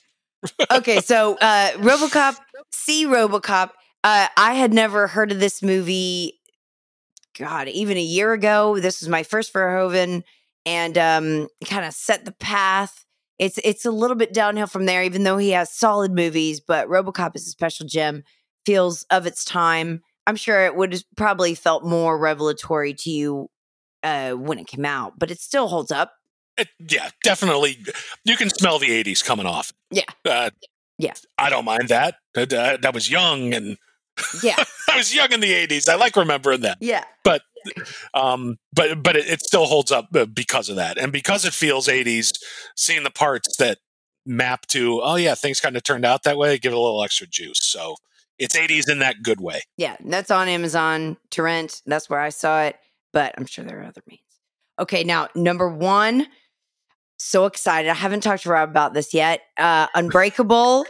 [0.72, 2.38] Okay, so uh RoboCop,
[2.72, 3.72] see RoboCop.
[4.03, 6.34] Uh I had never heard of this movie
[7.38, 8.80] god, even a year ago.
[8.80, 10.24] This was my first Verhoeven
[10.68, 13.05] and um kind of set the path.
[13.39, 16.88] It's it's a little bit downhill from there even though he has solid movies, but
[16.89, 18.24] RoboCop is a special gem.
[18.65, 20.01] Feels of its time.
[20.28, 23.49] I'm sure it would have probably felt more revelatory to you
[24.03, 26.11] uh when it came out, but it still holds up.
[26.57, 27.78] It, yeah, definitely.
[28.26, 29.72] You can smell the '80s coming off.
[29.91, 30.03] Yeah.
[30.26, 30.49] Uh,
[30.97, 31.13] Yeah.
[31.38, 32.15] I don't mind that.
[32.34, 33.78] That, uh, that was young, and
[34.43, 34.55] Yeah.
[34.89, 35.88] I was young in the '80s.
[35.88, 36.80] I like remembering that.
[36.82, 37.03] Yeah.
[38.13, 41.53] Um, but but it, it still holds up uh, because of that, and because it
[41.53, 42.38] feels '80s.
[42.76, 43.80] Seeing the parts that
[44.26, 46.57] map to, oh yeah, things kind of turned out that way.
[46.57, 47.59] Give it a little extra juice.
[47.63, 47.95] So
[48.38, 49.61] it's '80s in that good way.
[49.78, 51.82] Yeah, that's on Amazon to rent.
[51.86, 52.76] That's where I saw it,
[53.13, 54.22] but I'm sure there are other means.
[54.80, 56.28] Okay, now number one,
[57.18, 57.89] so excited.
[57.89, 59.41] I haven't talked to Rob about this yet.
[59.57, 60.86] Uh, Unbreakable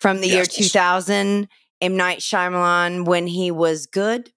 [0.00, 0.54] from the year Yes.
[0.54, 1.48] 2000.
[1.80, 4.32] M Night Shyamalan when he was good,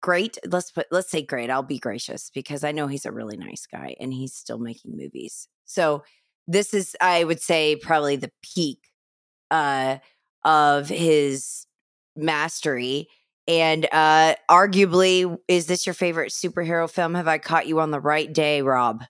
[0.00, 0.38] great.
[0.46, 1.50] Let's put let's say great.
[1.50, 4.96] I'll be gracious because I know he's a really nice guy and he's still making
[4.96, 5.48] movies.
[5.64, 6.04] So
[6.46, 8.78] this is, I would say, probably the peak
[9.50, 9.98] uh,
[10.44, 11.66] of his
[12.16, 13.08] mastery.
[13.46, 17.14] And uh, arguably, is this your favorite superhero film?
[17.14, 19.04] Have I caught you on the right day, Rob?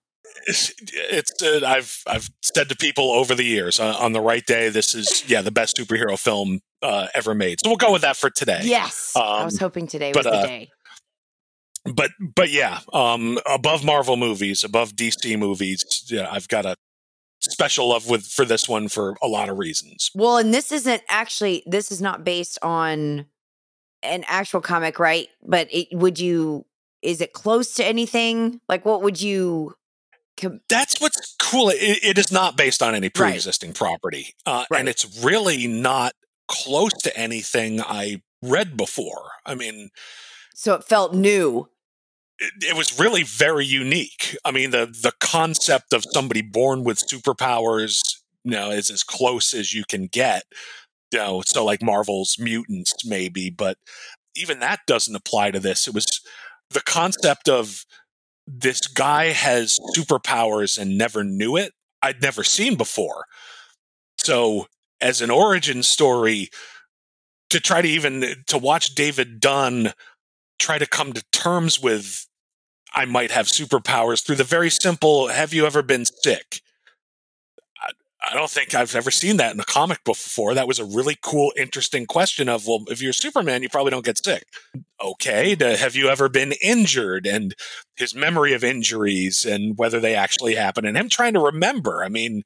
[0.47, 4.69] It's, uh, I've I've said to people over the years uh, on the right day,
[4.69, 7.59] this is yeah the best superhero film uh, ever made.
[7.61, 8.61] So we'll go with that for today.
[8.63, 9.13] Yes.
[9.17, 10.69] I was Um, hoping today was the uh, day.
[11.95, 16.75] But but yeah, um, above Marvel movies, above DC movies, yeah, I've got a
[17.41, 20.11] special love with for this one for a lot of reasons.
[20.15, 23.27] Well, and this isn't actually, this is not based on
[24.03, 25.29] an actual comic, right?
[25.47, 26.67] But it, would you,
[27.03, 28.61] is it close to anything?
[28.69, 29.75] Like, what would you,
[30.37, 31.69] com- That's what's cool.
[31.71, 34.81] It, it is not based on any pre-existing property, uh, Right.
[34.81, 36.13] and it's really not
[36.49, 39.31] close to anything I read before.
[39.47, 39.91] I mean,
[40.55, 41.69] so it felt new.
[42.39, 44.37] It, was really very unique.
[44.45, 49.55] I mean, the the concept of somebody born with superpowers, you know, is as close
[49.55, 50.45] as you can get.
[51.13, 53.79] You know, so like Marvel's mutants, maybe, but
[54.37, 55.89] even that doesn't apply to this.
[55.89, 56.21] It was
[56.71, 57.85] the concept of
[58.47, 61.73] this guy has superpowers and never knew it.
[62.03, 63.25] I'd never seen before.
[64.19, 64.67] So,
[65.01, 66.51] as an origin story,
[67.51, 69.93] to try to even to watch David Dunn
[70.59, 72.28] try to come to terms with
[72.95, 76.63] I might have superpowers through the very simple have you ever been sick?
[78.31, 80.53] I, don't think I've ever seen that in a comic before.
[80.53, 84.05] That was a really cool, interesting question of, well, if you're Superman, you probably don't
[84.05, 84.45] get sick.
[85.03, 85.55] Okay.
[85.55, 87.55] To, have you ever been injured and
[87.97, 92.05] his memory of injuries and whether they actually happen and him trying to remember?
[92.05, 92.43] I mean,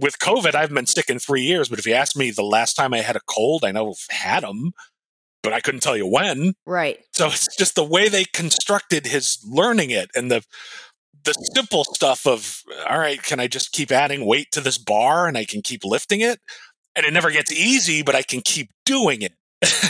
[0.00, 2.74] with COVID, I've been sick in three years, but if you ask me the last
[2.74, 4.72] time I had a cold, I know I've had them,
[5.46, 6.54] but I couldn't tell you when.
[6.66, 6.98] Right.
[7.12, 10.44] So it's just the way they constructed his learning it and the
[11.22, 15.28] the simple stuff of all right, can I just keep adding weight to this bar
[15.28, 16.40] and I can keep lifting it?
[16.96, 19.34] And it never gets easy, but I can keep doing it.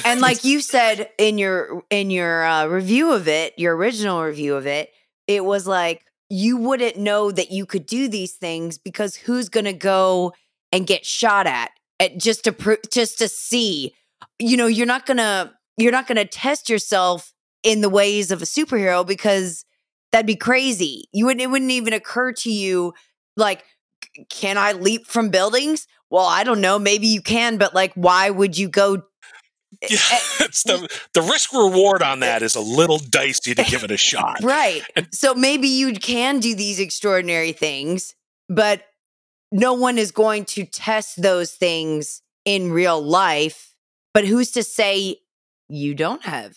[0.04, 4.56] and like you said in your in your uh, review of it, your original review
[4.56, 4.90] of it,
[5.26, 9.64] it was like you wouldn't know that you could do these things because who's going
[9.64, 10.34] to go
[10.70, 13.94] and get shot at, at just to pr- just to see
[14.38, 17.32] you know you're not going to you're not going to test yourself
[17.62, 19.64] in the ways of a superhero because
[20.12, 22.92] that'd be crazy you wouldn't it wouldn't even occur to you
[23.36, 23.64] like
[24.30, 28.30] can i leap from buildings well i don't know maybe you can but like why
[28.30, 29.02] would you go
[29.82, 33.54] yeah, eh, eh, it's the the risk reward on eh, that is a little dicey
[33.54, 34.38] to give it a shot.
[34.42, 34.82] Right.
[35.12, 38.14] so maybe you can do these extraordinary things,
[38.48, 38.82] but
[39.52, 43.74] no one is going to test those things in real life.
[44.16, 45.18] But who's to say
[45.68, 46.56] you don't have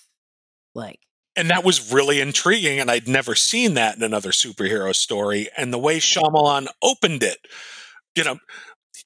[0.73, 0.99] like
[1.35, 5.47] and that was really intriguing, and I'd never seen that in another superhero story.
[5.57, 7.37] And the way Shyamalan opened it,
[8.15, 8.39] you know,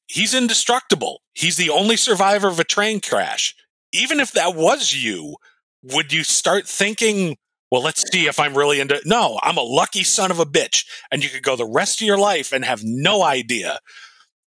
[0.08, 1.22] he's indestructible.
[1.34, 3.56] He's the only survivor of a train crash
[3.94, 5.38] even if that was you,
[5.84, 7.38] would you start thinking,
[7.72, 10.86] well, let's see if I'm really into No, I'm a lucky son of a bitch.
[11.12, 13.80] And you could go the rest of your life and have no idea.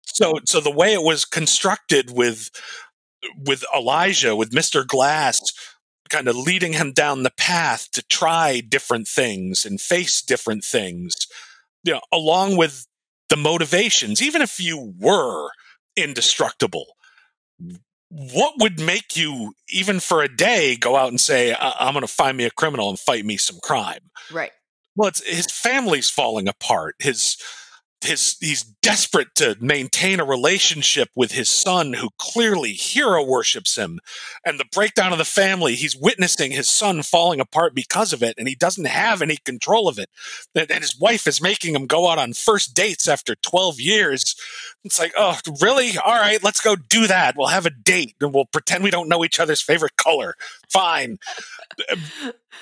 [0.03, 2.49] So so the way it was constructed with
[3.37, 4.85] with Elijah, with Mr.
[4.85, 5.53] Glass,
[6.09, 11.15] kind of leading him down the path to try different things and face different things,
[11.83, 12.85] you know, along with
[13.29, 15.49] the motivations, even if you were
[15.95, 16.85] indestructible,
[18.09, 22.01] what would make you even for a day go out and say I- am going
[22.01, 24.01] to find me a criminal and fight me some crime
[24.33, 24.51] right
[24.97, 27.37] well it's his family's falling apart his
[28.03, 33.99] his he's desperate to maintain a relationship with his son who clearly hero worships him.
[34.45, 38.35] And the breakdown of the family he's witnessing his son falling apart because of it
[38.37, 40.09] and he doesn't have any control of it.
[40.55, 44.35] And, his wife is making him go out on first dates after 12 years.
[44.83, 45.97] It's like oh really?
[45.97, 47.35] All right let's go do that.
[47.37, 50.35] We'll have a date and we'll pretend we don't know each other's favorite color.
[50.69, 51.19] Fine.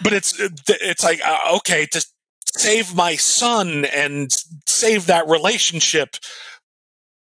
[0.04, 2.06] But it's it's like uh, okay to
[2.58, 4.32] save my son and
[4.68, 6.16] save that relationship.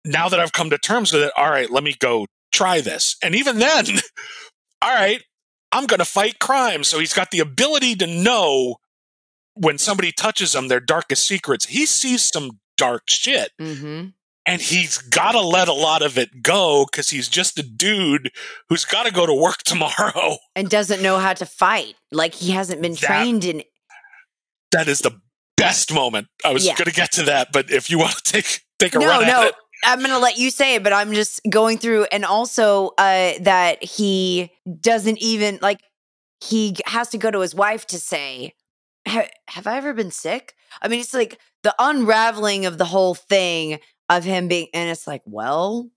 [0.06, 3.18] Now that I've come to terms with it, all right, let me go try this.
[3.22, 3.86] And even then,
[4.82, 5.24] all right,
[5.72, 6.84] I'm going to fight crime.
[6.84, 8.78] So he's got the ability to know
[9.54, 11.66] when somebody touches him their darkest secrets.
[11.66, 13.52] He sees some dark shit.
[13.60, 14.10] Mm-hmm.
[14.46, 18.32] And he's got to let a lot of it go because he's just a dude
[18.70, 21.96] who's got to go to work tomorrow and doesn't know how to fight.
[22.14, 23.64] Like he hasn't been that, trained in
[24.78, 25.20] that is the
[25.58, 26.28] best moment.
[26.46, 26.76] I was yeah.
[26.76, 29.28] going to get to that, but if you want to take take a no, run
[29.28, 29.42] no.
[29.42, 29.56] at it.
[29.84, 33.34] I'm going to let you say it, but I'm just going through and also uh,
[33.42, 34.52] that he
[34.82, 35.82] doesn't even like
[36.44, 38.54] he has to go to his wife to say,
[39.06, 43.80] "Have I ever been sick?" I mean, it's like the unraveling of the whole thing
[44.10, 45.90] of him being and it's like, "Well,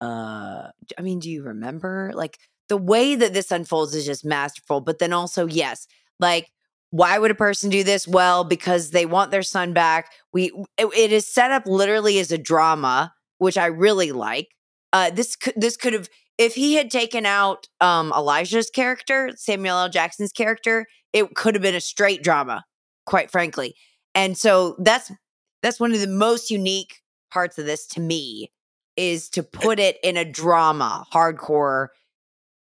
[0.00, 2.38] uh I mean, do you remember?" Like
[2.68, 5.88] the way that this unfolds is just masterful, but then also yes,
[6.20, 6.52] like
[6.90, 8.08] why would a person do this?
[8.08, 10.10] Well, because they want their son back.
[10.32, 14.48] We it, it is set up literally as a drama, which I really like.
[14.92, 16.08] Uh, this could this could have
[16.38, 19.88] if he had taken out um, Elijah's character, Samuel L.
[19.88, 22.64] Jackson's character, it could have been a straight drama,
[23.04, 23.74] quite frankly.
[24.14, 25.12] And so that's
[25.62, 28.50] that's one of the most unique parts of this to me
[28.96, 31.88] is to put it in a drama, hardcore,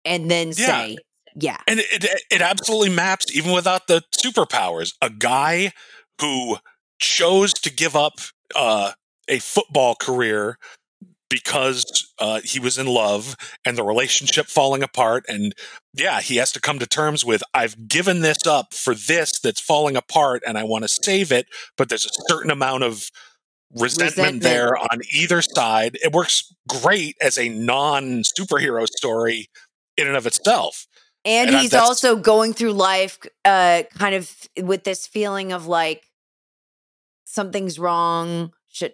[0.03, 0.53] and then yeah.
[0.53, 0.97] say
[1.40, 1.58] yeah.
[1.68, 4.94] And it, it, it absolutely maps, even without the superpowers.
[5.02, 5.72] A guy
[6.20, 6.58] who
[7.00, 8.14] chose to give up
[8.56, 8.94] uh,
[9.28, 10.58] a football career
[11.30, 13.36] because uh, he was in love
[13.66, 15.26] and the relationship falling apart.
[15.28, 15.54] And
[15.94, 19.62] yeah, he has to come to terms with I've given this up for this that's
[19.62, 23.12] falling apart and I want to save it, but there's a certain amount of
[23.76, 25.98] resentment, resentment, there on either side.
[26.02, 29.50] It works great as a non superhero story
[29.98, 30.88] in and of itself.
[31.28, 34.32] And, and he's also going through life uh, kind of
[34.63, 36.09] with this feeling of like
[37.25, 38.53] something's wrong.
[38.71, 38.93] Should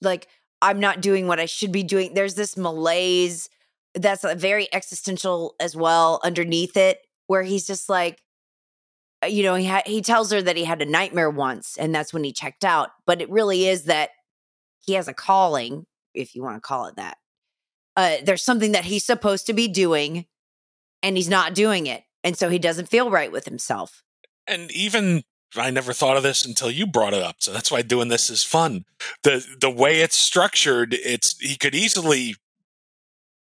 [0.00, 0.28] like
[0.62, 2.14] I'm not doing what I should be doing.
[2.14, 3.50] There's this malaise
[3.94, 8.22] that's very existential as well underneath it, where he's just like,
[9.24, 11.92] uh, you know, he ha- he tells her that he had a nightmare once, and
[11.92, 12.90] that's when he checked out.
[13.06, 14.10] But it really is that
[14.84, 17.16] he has a calling, if you want to call it that.
[17.96, 20.26] Uh, there's something that he's supposed to be doing,
[21.06, 24.02] and he's not doing it, and so he doesn't feel right with himself.
[24.48, 25.22] And even
[25.56, 27.36] I never thought of this until you brought it up.
[27.38, 28.84] So that's why doing this is fun.
[29.22, 32.34] The the way it's structured, it's he could easily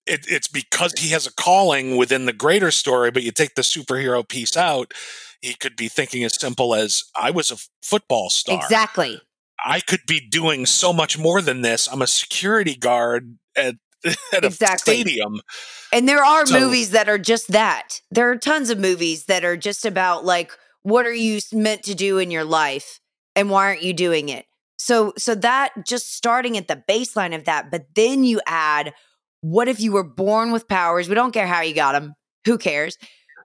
[0.06, 3.64] it, it's because he has a calling within the greater story, but you take the
[3.64, 4.94] superhero piece out,
[5.42, 8.62] he could be thinking as simple as I was a football star.
[8.62, 9.20] Exactly.
[9.66, 11.88] I could be doing so much more than this.
[11.92, 13.76] I'm a security guard at
[14.34, 14.96] at exactly.
[14.96, 15.42] a stadium.
[15.92, 18.02] And there are so, movies that are just that.
[18.12, 20.52] There are tons of movies that are just about like
[20.84, 23.00] what are you meant to do in your life
[23.36, 24.46] and why aren't you doing it?
[24.78, 28.94] So so that just starting at the baseline of that but then you add
[29.42, 31.08] what if you were born with powers?
[31.08, 32.14] We don't care how you got them
[32.46, 32.98] who cares?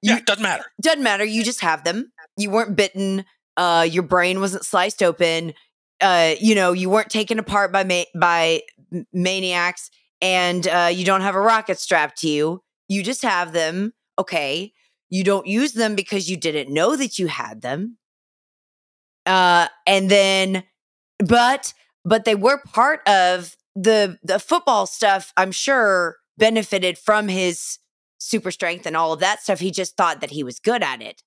[0.02, 0.64] You, yeah it doesn't matter.
[0.80, 1.24] doesn't matter.
[1.24, 2.12] You just have them.
[2.36, 3.24] You weren't bitten.
[3.56, 5.54] Uh your brain wasn't sliced open.
[6.00, 8.62] Uh you know you weren't taken apart by ma- by
[9.12, 9.90] maniacs
[10.22, 14.72] and uh you don't have a rocket strapped to you you just have them okay
[15.10, 17.98] you don't use them because you didn't know that you had them.
[19.26, 20.62] Uh, and then,
[21.18, 27.78] but, but they were part of the, the football stuff, I'm sure benefited from his
[28.18, 29.58] super strength and all of that stuff.
[29.58, 31.22] He just thought that he was good at it.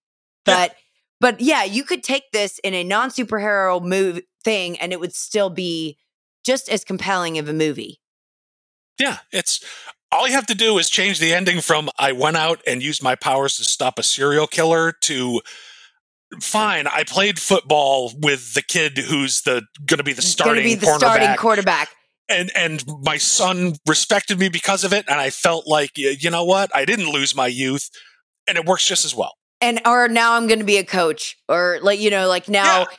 [0.46, 0.76] But, yeah.
[1.20, 5.14] but yeah, you could take this in a non superhero move thing and it would
[5.14, 5.98] still be
[6.46, 8.00] just as compelling of a movie.
[9.00, 9.64] Yeah, it's
[10.12, 13.02] all you have to do is change the ending from I went out and used
[13.02, 15.42] my powers to stop a serial killer to
[16.40, 20.76] fine, I played football with the kid who's the going to be the starting be
[20.76, 21.90] the starting quarterback.
[22.30, 26.46] And and my son respected me because of it and I felt like you know
[26.46, 26.74] what?
[26.76, 27.90] I didn't lose my youth
[28.48, 29.34] and it works just as well.
[29.62, 32.82] And or now I'm going to be a coach or like you know like now
[32.82, 32.98] yeah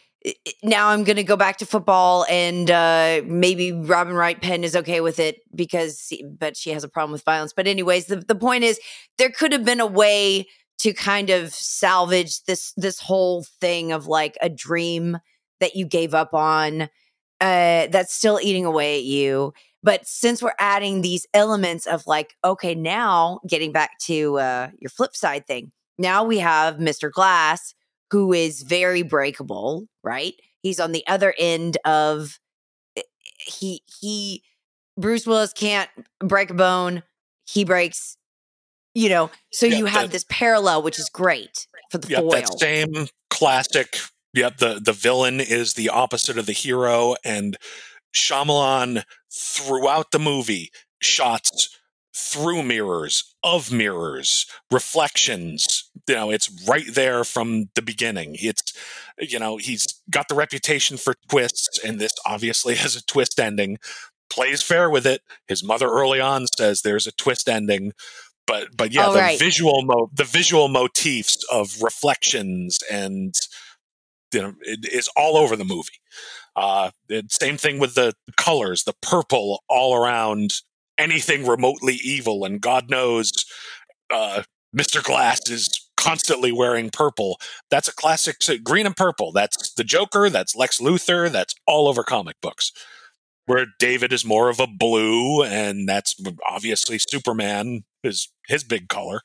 [0.62, 4.74] now I'm going to go back to football, and uh, maybe Robin Wright Penn is
[4.76, 7.52] okay with it because, but she has a problem with violence.
[7.52, 8.80] But anyways, the the point is
[9.18, 10.46] there could have been a way
[10.78, 15.18] to kind of salvage this this whole thing of like a dream
[15.60, 16.82] that you gave up on
[17.40, 19.52] uh, that's still eating away at you.
[19.82, 24.88] But since we're adding these elements of like, okay, now getting back to uh, your
[24.88, 27.10] flip side thing, now we have Mr.
[27.10, 27.74] Glass
[28.14, 30.34] who is very breakable, right?
[30.62, 32.38] He's on the other end of
[32.96, 33.02] eh,
[33.38, 34.44] he he
[34.96, 35.90] Bruce Willis can't
[36.20, 37.02] break a bone,
[37.44, 38.16] he breaks
[38.94, 42.30] you know, so you have this parallel which is great for the foil.
[42.30, 43.98] That same classic
[44.32, 47.56] Yep, the the villain is the opposite of the hero, and
[48.14, 49.02] Shyamalan
[49.32, 51.68] throughout the movie shots
[52.14, 55.90] through mirrors, of mirrors, reflections.
[56.08, 58.36] You know, it's right there from the beginning.
[58.38, 58.72] It's,
[59.18, 63.78] you know, he's got the reputation for twists, and this obviously has a twist ending.
[64.30, 65.22] Plays fair with it.
[65.48, 67.92] His mother early on says there's a twist ending,
[68.46, 69.38] but but yeah, oh, the right.
[69.38, 73.34] visual mo- the visual motifs of reflections and
[74.32, 76.00] you know it is all over the movie.
[76.56, 76.90] Uh,
[77.28, 80.62] same thing with the colors, the purple all around
[80.98, 82.44] anything remotely evil.
[82.44, 83.32] And God knows,
[84.10, 84.42] uh,
[84.76, 85.02] Mr.
[85.02, 87.40] Glass is constantly wearing purple.
[87.70, 89.32] That's a classic green and purple.
[89.32, 90.28] That's the Joker.
[90.28, 91.30] That's Lex Luthor.
[91.30, 92.72] That's all over comic books.
[93.46, 96.18] Where David is more of a blue, and that's
[96.48, 99.20] obviously Superman is his big color.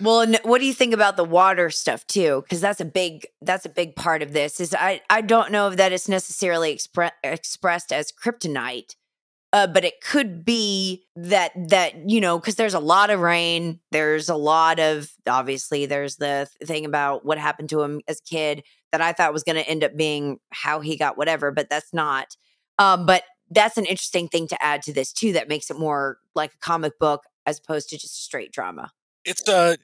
[0.00, 2.42] Well, and what do you think about the water stuff too?
[2.42, 4.60] Because that's a big that's a big part of this.
[4.60, 8.96] Is I I don't know if that is necessarily expre- expressed as kryptonite,
[9.54, 13.78] uh, but it could be that that you know because there's a lot of rain
[13.92, 18.28] there's a lot of obviously there's the thing about what happened to him as a
[18.28, 21.70] kid that i thought was going to end up being how he got whatever but
[21.70, 22.36] that's not
[22.78, 26.18] um, but that's an interesting thing to add to this too that makes it more
[26.34, 28.90] like a comic book as opposed to just straight drama.
[29.24, 29.76] It's uh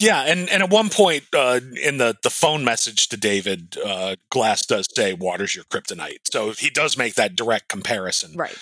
[0.00, 4.14] yeah, and, and at one point uh, in the, the phone message to David, uh,
[4.30, 8.32] Glass does say, "Water's your kryptonite," so he does make that direct comparison.
[8.36, 8.56] Right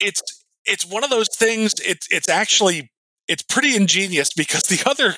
[0.00, 0.22] it's
[0.64, 1.74] it's one of those things.
[1.84, 2.90] It's it's actually
[3.28, 5.16] it's pretty ingenious because the other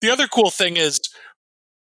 [0.00, 1.00] the other cool thing is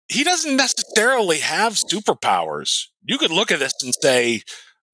[0.08, 2.84] he doesn't necessarily have superpowers.
[3.04, 4.42] You could look at this and say,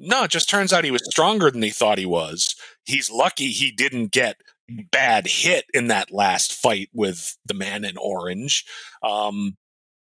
[0.00, 2.54] no, it just turns out he was stronger than he thought he was.
[2.84, 4.36] He's lucky he didn't get
[4.90, 8.64] bad hit in that last fight with the man in orange.
[9.02, 9.56] Um,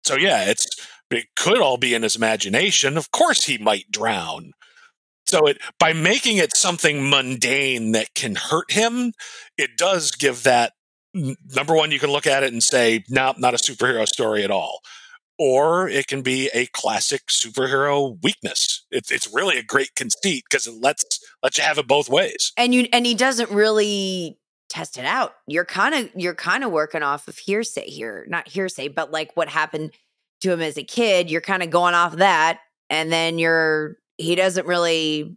[0.04, 0.68] so yeah, it's
[1.10, 2.98] it could all be in his imagination.
[2.98, 4.54] Of course, he might drown.
[5.32, 9.14] So it by making it something mundane that can hurt him,
[9.58, 10.74] it does give that
[11.14, 11.92] number one.
[11.92, 14.82] You can look at it and say, "No, nope, not a superhero story at all."
[15.40, 18.86] Or it can be a classic superhero weakness.
[18.92, 22.52] It's it's really a great conceit because it lets lets you have it both ways.
[22.58, 24.38] And you and he doesn't really
[24.70, 25.34] test it out.
[25.48, 29.32] You're kind of you're kind of working off of hearsay here, not hearsay, but like
[29.36, 29.94] what happened
[30.42, 31.32] to him as a kid.
[31.32, 32.60] You're kind of going off that,
[32.90, 35.36] and then you're he doesn't really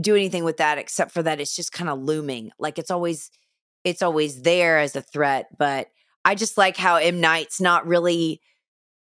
[0.00, 2.50] do anything with that except for that it's just kind of looming.
[2.58, 3.30] Like it's always
[3.84, 5.88] it's always there as a threat, but
[6.24, 8.40] I just like how M Night's not really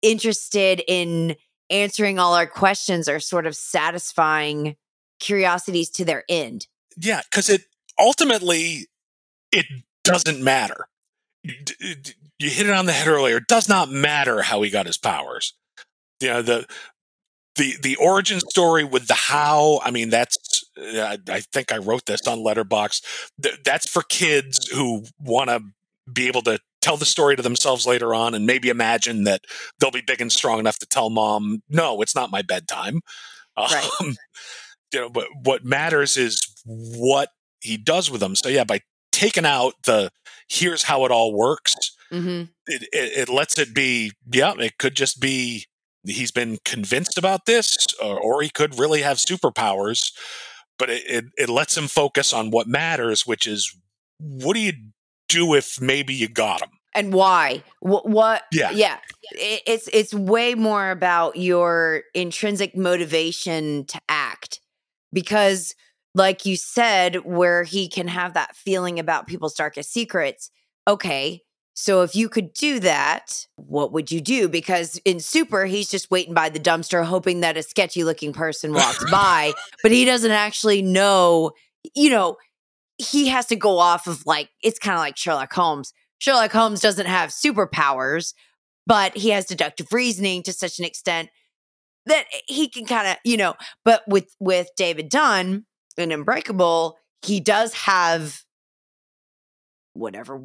[0.02, 1.36] interested in
[1.70, 4.76] answering all our questions or sort of satisfying
[5.20, 6.66] curiosities to their end.
[6.96, 7.62] Yeah, because it
[7.98, 8.88] ultimately
[9.52, 9.66] it
[10.04, 10.88] doesn't matter.
[11.44, 13.38] You hit it on the head earlier.
[13.38, 15.54] It does not matter how he got his powers.
[16.20, 16.66] You know, the
[17.56, 19.80] the the origin story with the how.
[19.82, 23.02] I mean, that's I, I think I wrote this on Letterboxd.
[23.64, 25.60] that's for kids who want to
[26.12, 29.42] be able to tell the story to themselves later on and maybe imagine that
[29.78, 33.00] they'll be big and strong enough to tell mom, no, it's not my bedtime.
[33.56, 33.88] Right.
[34.00, 34.16] Um,
[34.92, 37.30] you know, but what matters is what
[37.60, 38.34] he does with them.
[38.34, 38.80] So yeah, by
[39.10, 40.10] taking out the
[40.48, 41.74] here's how it all works,
[42.12, 42.50] mm-hmm.
[42.66, 45.66] it, it, it, lets it be, yeah, it could just be
[46.04, 50.12] he's been convinced about this, or, or he could really have superpowers,
[50.78, 53.76] but it, it, it lets him focus on what matters, which is
[54.18, 54.72] what do you
[55.28, 56.70] do if maybe you got him?
[56.94, 58.98] and why what, what yeah yeah
[59.30, 64.60] it, it's it's way more about your intrinsic motivation to act
[65.10, 65.74] because
[66.14, 70.50] like you said, where he can have that feeling about people's darkest secrets.
[70.86, 71.42] Okay,
[71.74, 74.48] so if you could do that, what would you do?
[74.48, 78.72] Because in Super, he's just waiting by the dumpster, hoping that a sketchy looking person
[78.72, 79.52] walks by,
[79.82, 81.52] but he doesn't actually know,
[81.94, 82.36] you know,
[82.98, 85.92] he has to go off of like, it's kind of like Sherlock Holmes.
[86.18, 88.34] Sherlock Holmes doesn't have superpowers,
[88.86, 91.30] but he has deductive reasoning to such an extent
[92.06, 93.54] that he can kind of, you know,
[93.84, 95.64] but with with David Dunn,
[95.96, 98.42] in Unbreakable, he does have
[99.94, 100.40] whatever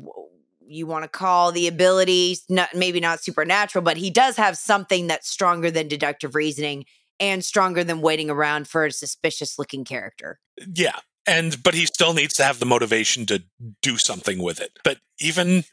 [0.67, 5.07] you want to call the ability, not maybe not supernatural, but he does have something
[5.07, 6.85] that's stronger than deductive reasoning
[7.19, 10.39] and stronger than waiting around for a suspicious looking character.
[10.73, 10.99] Yeah.
[11.25, 13.43] And but he still needs to have the motivation to
[13.81, 14.71] do something with it.
[14.83, 15.65] But even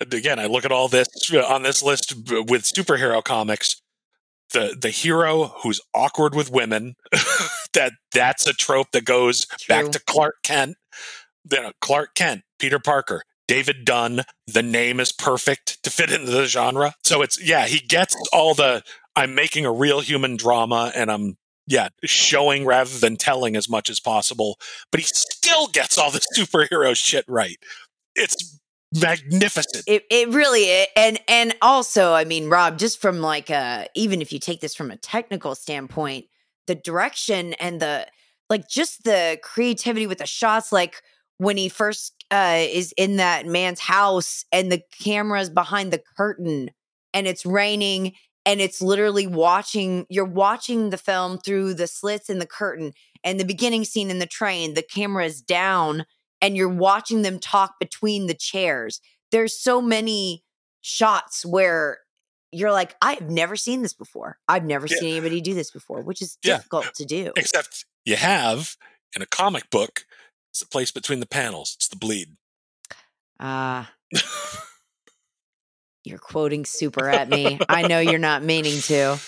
[0.00, 3.82] again, I look at all this uh, on this list with superhero comics
[4.52, 6.96] the the hero who's awkward with women
[7.72, 9.82] that that's a trope that goes True.
[9.82, 10.76] back to Clark Kent
[11.44, 16.46] then Clark Kent Peter Parker David Dunn the name is perfect to fit into the
[16.46, 18.84] genre so it's yeah he gets all the
[19.16, 21.36] I'm making a real human drama and I'm
[21.66, 24.56] yeah showing rather than telling as much as possible
[24.92, 27.56] but he still gets all the superhero shit right
[28.14, 28.60] it's
[28.94, 29.84] magnificent.
[29.86, 30.86] It it really is.
[30.96, 34.74] and and also, I mean, Rob, just from like a even if you take this
[34.74, 36.26] from a technical standpoint,
[36.66, 38.06] the direction and the
[38.48, 41.02] like just the creativity with the shots like
[41.40, 46.70] when he first uh is in that man's house and the camera's behind the curtain
[47.12, 48.12] and it's raining
[48.46, 52.92] and it's literally watching you're watching the film through the slits in the curtain
[53.24, 56.04] and the beginning scene in the train the camera is down
[56.40, 59.00] and you're watching them talk between the chairs.
[59.30, 60.44] There's so many
[60.80, 61.98] shots where
[62.52, 64.38] you're like, I've never seen this before.
[64.48, 64.96] I've never yeah.
[64.98, 66.56] seen anybody do this before, which is yeah.
[66.56, 67.32] difficult to do.
[67.36, 68.76] Except you have
[69.14, 70.04] in a comic book,
[70.50, 71.74] it's the place between the panels.
[71.76, 72.36] It's the bleed.
[73.38, 73.90] Ah.
[74.14, 74.18] Uh,
[76.04, 77.58] you're quoting super at me.
[77.68, 79.18] I know you're not meaning to.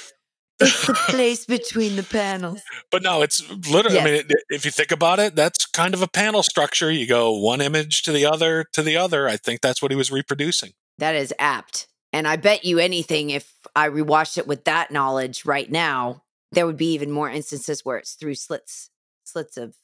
[0.61, 2.62] It's the place between the panels.
[2.91, 4.07] But no, it's literally, yes.
[4.07, 6.91] I mean, if you think about it, that's kind of a panel structure.
[6.91, 9.29] You go one image to the other to the other.
[9.29, 10.73] I think that's what he was reproducing.
[10.99, 11.89] That is apt.
[12.12, 16.66] And I bet you anything, if I rewatched it with that knowledge right now, there
[16.66, 18.91] would be even more instances where it's through slits,
[19.25, 19.75] slits of,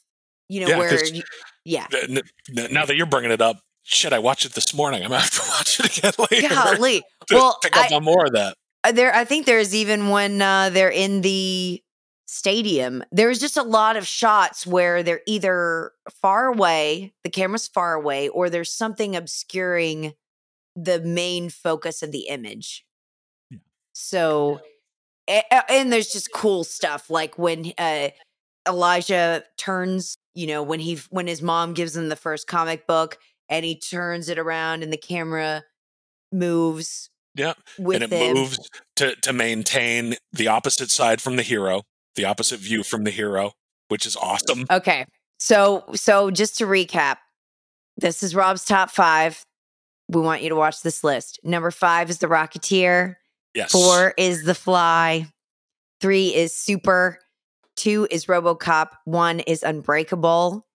[0.49, 1.22] you know, yeah, where, you,
[1.64, 1.86] yeah.
[2.70, 5.03] Now that you're bringing it up, shit, I watched it this morning.
[5.03, 6.55] I'm gonna have to watch it again later.
[6.55, 7.03] Golly.
[7.30, 8.57] well, pick up I, on more of that.
[8.84, 11.82] Uh, there, I think there's even when uh, they're in the
[12.26, 17.94] stadium, there's just a lot of shots where they're either far away, the camera's far
[17.94, 20.14] away, or there's something obscuring
[20.76, 22.84] the main focus of the image.
[23.51, 23.59] Yeah.
[23.94, 24.61] So,
[25.28, 28.11] a- a- and there's just cool stuff like when uh,
[28.68, 33.18] Elijah turns, you know, when he when his mom gives him the first comic book
[33.49, 35.64] and he turns it around and the camera
[36.30, 38.34] moves Yeah, and it him.
[38.34, 41.82] moves to to maintain the opposite side from the hero,
[42.14, 43.51] the opposite view from the hero,
[43.89, 44.64] which is awesome.
[44.70, 45.07] Okay.
[45.41, 47.16] So so just to recap,
[47.97, 49.43] this is Rob's top five.
[50.09, 51.41] We want you to watch this list.
[51.43, 53.16] Number five is The Rocketeer.
[53.55, 53.72] Yes.
[53.72, 55.26] Four is The Fly.
[56.01, 57.18] Three is Super.
[57.79, 58.89] Two is Robocop.
[59.05, 60.66] One is Unbreakable.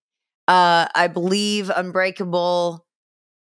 [0.48, 2.86] Uh, I believe Unbreakable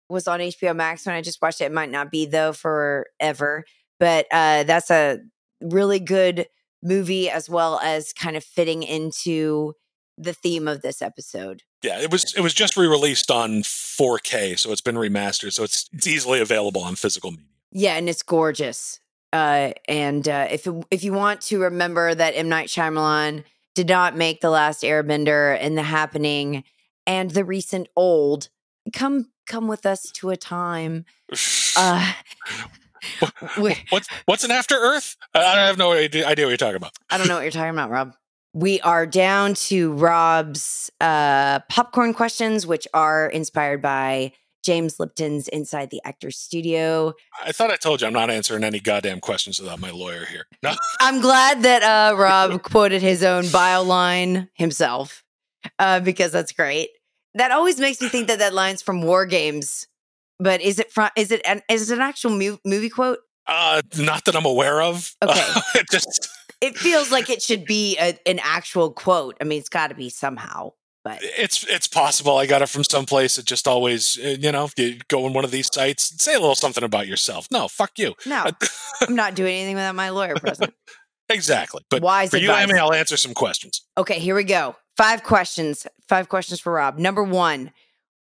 [0.09, 1.65] was on HBO Max when I just watched it.
[1.65, 3.65] It might not be though forever,
[3.99, 5.19] but uh, that's a
[5.59, 6.45] really good
[6.83, 9.73] movie as well as kind of fitting into
[10.19, 11.63] the theme of this episode.
[11.83, 15.89] Yeah, it was it was just re-released on 4K, so it's been remastered, so it's
[15.93, 17.45] it's easily available on physical media.
[17.71, 18.99] Yeah, and it's gorgeous.
[19.37, 23.43] Uh, and uh, if if you want to remember that M Night Shyamalan
[23.75, 26.63] did not make the Last Airbender and The Happening
[27.05, 28.49] and the recent Old,
[28.93, 31.05] come come with us to a time.
[31.75, 32.13] Uh,
[33.89, 35.15] what's what's an After Earth?
[35.35, 36.93] I have no idea, idea what you're talking about.
[37.11, 38.15] I don't know what you're talking about, Rob.
[38.53, 44.31] We are down to Rob's uh, popcorn questions, which are inspired by
[44.67, 47.13] James Lipton's Inside the Actors Studio.
[47.41, 50.45] I thought I told you I'm not answering any goddamn questions without my lawyer here.
[50.63, 55.23] No, I'm glad that uh, Rob quoted his own bio line himself
[55.79, 56.89] uh, because that's great.
[57.35, 59.87] That always makes me think that that line's from War Games,
[60.39, 61.09] but is it from?
[61.15, 63.19] Is it an, is it an actual movie quote?
[63.47, 65.15] uh, not that I'm aware of.
[65.23, 65.45] Okay.
[65.75, 69.37] it just It feels like it should be a, an actual quote.
[69.39, 70.71] I mean, it's got to be somehow.
[71.07, 73.37] But it's it's possible I got it from someplace.
[73.37, 76.39] It just always uh, you know you go on one of these sites, say a
[76.39, 77.47] little something about yourself.
[77.51, 78.15] No, fuck you.
[78.25, 78.45] no,
[79.01, 80.73] I'm not doing anything without my lawyer present.
[81.29, 81.81] Exactly.
[81.89, 82.69] But Wise for you, advice.
[82.69, 83.81] Amy, I'll answer some questions.
[83.97, 84.77] Okay, here we go.
[84.95, 85.85] Five questions.
[86.07, 86.97] Five questions for Rob.
[86.97, 87.71] Number one,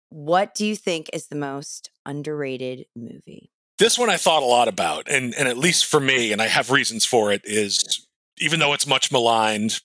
[0.09, 3.51] what do you think is the most underrated movie?
[3.79, 6.49] This one I thought a lot about, and and at least for me, and I
[6.49, 8.07] have reasons for it, is
[8.39, 9.81] even though it's much maligned,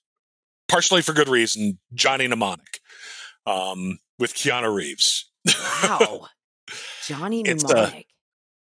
[0.67, 2.79] partially for good reason, Johnny Mnemonic,
[3.45, 5.29] um, with Keanu Reeves.
[5.83, 6.27] Wow.
[7.05, 8.05] Johnny It's, uh, Mnemonic.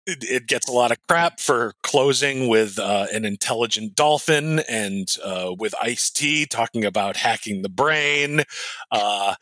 [0.06, 5.08] it, it gets a lot of crap for closing with uh, an intelligent dolphin and
[5.24, 8.42] uh, with Ice T talking about hacking the brain.
[8.90, 9.34] Uh,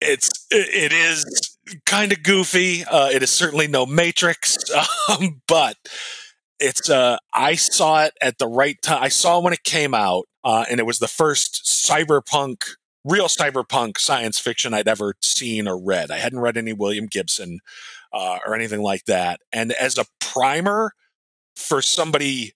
[0.00, 1.56] it's it, it is
[1.86, 2.84] kind of goofy.
[2.84, 4.58] Uh, it is certainly no Matrix,
[5.08, 5.76] um, but
[6.58, 6.88] it's.
[6.88, 9.02] Uh, I saw it at the right time.
[9.02, 12.64] I saw when it came out, uh, and it was the first cyberpunk.
[13.04, 16.10] Real cyberpunk science fiction I'd ever seen or read.
[16.10, 17.60] I hadn't read any William Gibson
[18.12, 19.40] uh, or anything like that.
[19.52, 20.92] And as a primer
[21.56, 22.52] for somebody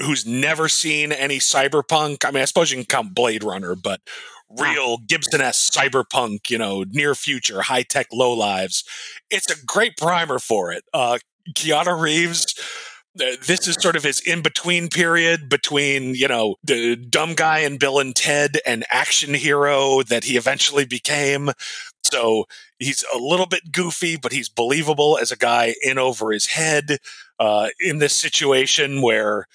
[0.00, 4.00] who's never seen any cyberpunk, I mean, I suppose you can count Blade Runner, but
[4.48, 8.84] real Gibson esque cyberpunk, you know, near future, high tech low lives,
[9.30, 10.84] it's a great primer for it.
[10.92, 11.18] Uh,
[11.54, 12.54] Keanu Reeves.
[13.16, 17.78] This is sort of his in between period between, you know, the dumb guy and
[17.78, 21.50] Bill and Ted and action hero that he eventually became.
[22.04, 22.44] So
[22.78, 26.98] he's a little bit goofy, but he's believable as a guy in over his head
[27.38, 29.46] uh, in this situation where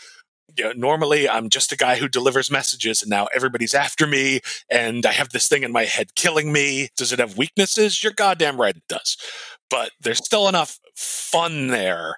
[0.57, 4.41] you know, normally I'm just a guy who delivers messages, and now everybody's after me,
[4.69, 6.89] and I have this thing in my head killing me.
[6.97, 8.03] Does it have weaknesses?
[8.03, 9.17] You're goddamn right it does.
[9.69, 12.17] But there's still enough fun there,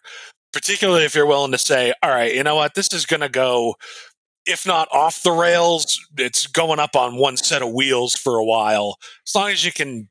[0.54, 3.30] particularly if you're willing to say, all right, you know what, this is going to
[3.30, 3.76] go.
[4.46, 8.44] If not off the rails, it's going up on one set of wheels for a
[8.46, 8.98] while.
[9.28, 10.10] As long as you can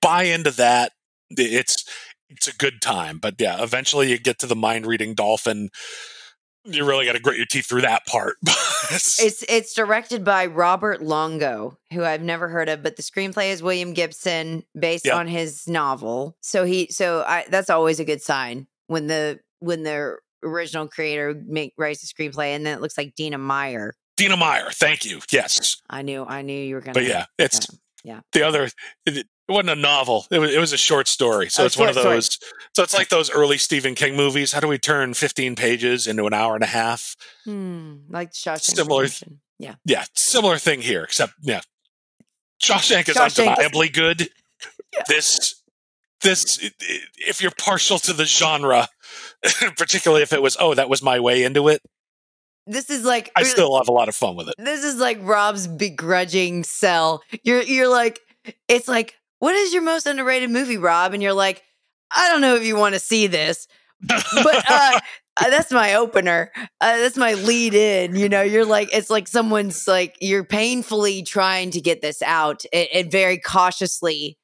[0.00, 0.92] buy into that
[1.30, 1.84] it's
[2.28, 5.68] it's a good time but yeah eventually you get to the mind reading dolphin
[6.64, 8.34] you really got to grit your teeth through that part
[8.90, 13.62] It's it's directed by Robert Longo, who I've never heard of, but the screenplay is
[13.62, 15.16] William Gibson, based Yeah.
[15.16, 16.36] on his novel.
[16.40, 21.34] So he so I that's always a good sign when the when the original creator
[21.46, 23.94] make writes a screenplay and then it looks like Dina Meyer.
[24.16, 27.66] dina meyer thank you yes I knew I knew you were gonna but yeah it's
[28.04, 28.20] yeah.
[28.32, 28.68] the other
[29.06, 31.88] it, wasn't a novel it was, it was a short story so Oh, it's one
[31.88, 32.38] of short those
[32.74, 36.26] so it's like those early stephen king movies how do we turn 15 pages into
[36.26, 39.08] an hour and a half Hmm, like Shawshank Similar-
[39.58, 39.74] Yeah.
[39.84, 41.60] yeah similar thing here except yeah
[42.62, 44.28] shawshank is Shawshank is- undeniably good
[44.94, 45.02] Yeah.
[45.08, 45.62] this
[46.26, 46.58] this
[47.18, 48.88] if you're partial to the genre
[49.76, 51.80] particularly if it was oh that was my way into it
[52.66, 54.54] this is like I still have a lot of fun with it.
[54.58, 57.22] this is like Rob's begrudging sell.
[57.44, 58.20] You're you're like
[58.68, 61.14] it's like what is your most underrated movie, Rob?
[61.14, 61.62] And you're like,
[62.14, 63.68] I don't know if you want to see this,
[64.00, 65.00] but uh,
[65.36, 66.50] uh, that's my opener.
[66.80, 68.16] Uh, that's my lead in.
[68.16, 72.64] You know, you're like it's like someone's like you're painfully trying to get this out
[72.72, 74.38] and, and very cautiously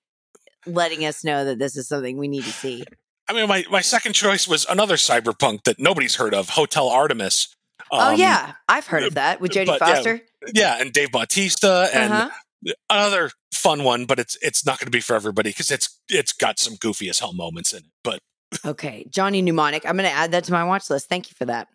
[0.67, 2.85] letting us know that this is something we need to see.
[3.29, 7.55] I mean, my, my second choice was another cyberpunk that nobody's heard of, Hotel Artemis.
[7.91, 10.21] oh Um, yeah, I've heard of that with Jodie but, yeah, Foster.
[10.55, 12.73] yeah, and Dave Bautista, and Uh-huh.
[12.91, 16.33] another fun one, but it's it's not going to be for everybody because it's it's
[16.33, 17.85] got some goofy as hell moments in it.
[18.03, 18.19] But
[18.67, 19.87] Okay, Johnny Mnemonic.
[19.87, 21.09] I'm going to add that to my watch list.
[21.09, 21.69] Thank you for that.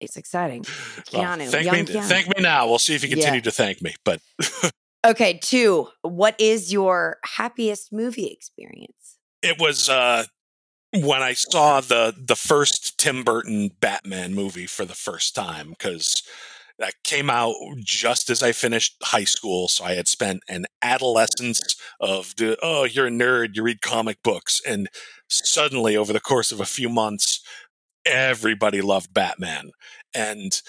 [0.00, 0.64] It's exciting.
[1.12, 2.08] well, Keanu, thank young me, Keanu.
[2.08, 2.66] thank me now.
[2.66, 3.16] We'll see if you Yeah.
[3.16, 3.94] continue to thank me.
[4.04, 4.20] But
[5.04, 5.88] Okay, two.
[6.02, 9.04] What is your happiest movie experience?
[9.44, 10.24] it was uh,
[10.92, 16.22] when I saw the the first Tim Burton Batman movie for the first time because
[16.78, 19.68] that came out just as I finished high school.
[19.68, 24.60] So I had spent an adolescence of oh, you're a nerd, you read comic books,
[24.66, 24.88] and
[25.28, 27.40] suddenly over the course of a few months,
[28.06, 29.72] everybody loved Batman,
[30.14, 30.60] and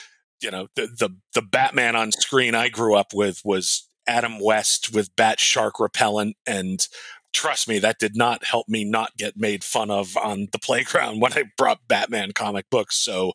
[0.42, 4.94] you know the the the Batman on screen I grew up with was Adam West
[4.94, 6.88] with Bat Shark repellent and
[7.34, 11.20] trust me, that did not help me not get made fun of on the playground
[11.22, 12.98] when I brought Batman comic books.
[12.98, 13.34] So,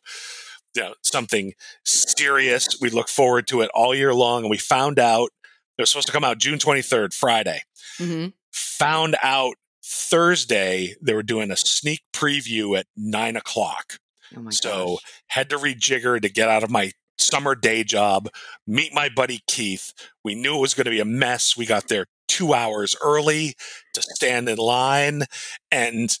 [0.75, 1.53] you know, something
[1.85, 2.67] serious.
[2.81, 4.43] We look forward to it all year long.
[4.43, 5.29] And we found out
[5.77, 7.61] it was supposed to come out June 23rd, Friday.
[7.99, 8.29] Mm-hmm.
[8.51, 13.99] Found out Thursday they were doing a sneak preview at nine o'clock.
[14.35, 14.97] Oh So gosh.
[15.27, 16.91] had to rejigger to get out of my
[17.21, 18.29] summer day job,
[18.67, 19.93] meet my buddy Keith.
[20.23, 21.55] We knew it was going to be a mess.
[21.55, 23.55] We got there two hours early
[23.93, 25.23] to stand in line.
[25.71, 26.17] And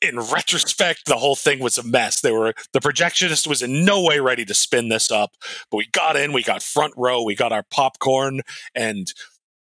[0.00, 2.20] in retrospect, the whole thing was a mess.
[2.20, 5.32] They were the projectionist was in no way ready to spin this up,
[5.70, 8.40] but we got in, we got front row, we got our popcorn,
[8.74, 9.12] and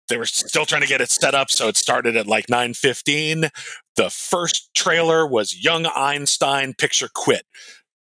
[0.10, 3.50] they were still trying to get it set up, so it started at like 9:15.
[3.96, 7.46] The first trailer was Young Einstein picture quit.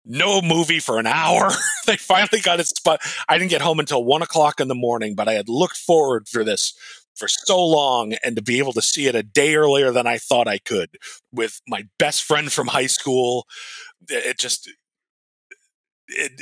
[0.09, 1.51] No movie for an hour.
[1.85, 2.99] they finally got it spot.
[3.29, 6.27] I didn't get home until one o'clock in the morning, but I had looked forward
[6.27, 6.73] for this
[7.15, 10.17] for so long and to be able to see it a day earlier than I
[10.17, 10.89] thought I could
[11.31, 13.45] with my best friend from high school.
[14.09, 14.71] It just
[16.07, 16.41] it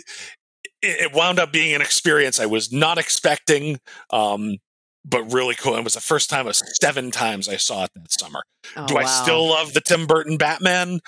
[0.81, 3.80] it wound up being an experience I was not expecting.
[4.11, 4.57] Um,
[5.10, 5.76] but really cool.
[5.77, 8.44] It was the first time of seven times I saw it that summer.
[8.76, 9.07] Oh, Do I wow.
[9.07, 10.99] still love the Tim Burton Batman?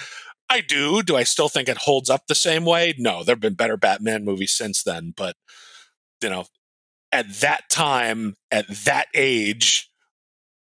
[0.50, 1.04] I do.
[1.04, 2.96] Do I still think it holds up the same way?
[2.98, 5.14] No, there have been better Batman movies since then.
[5.16, 5.36] But,
[6.22, 6.46] you know,
[7.12, 9.90] at that time, at that age,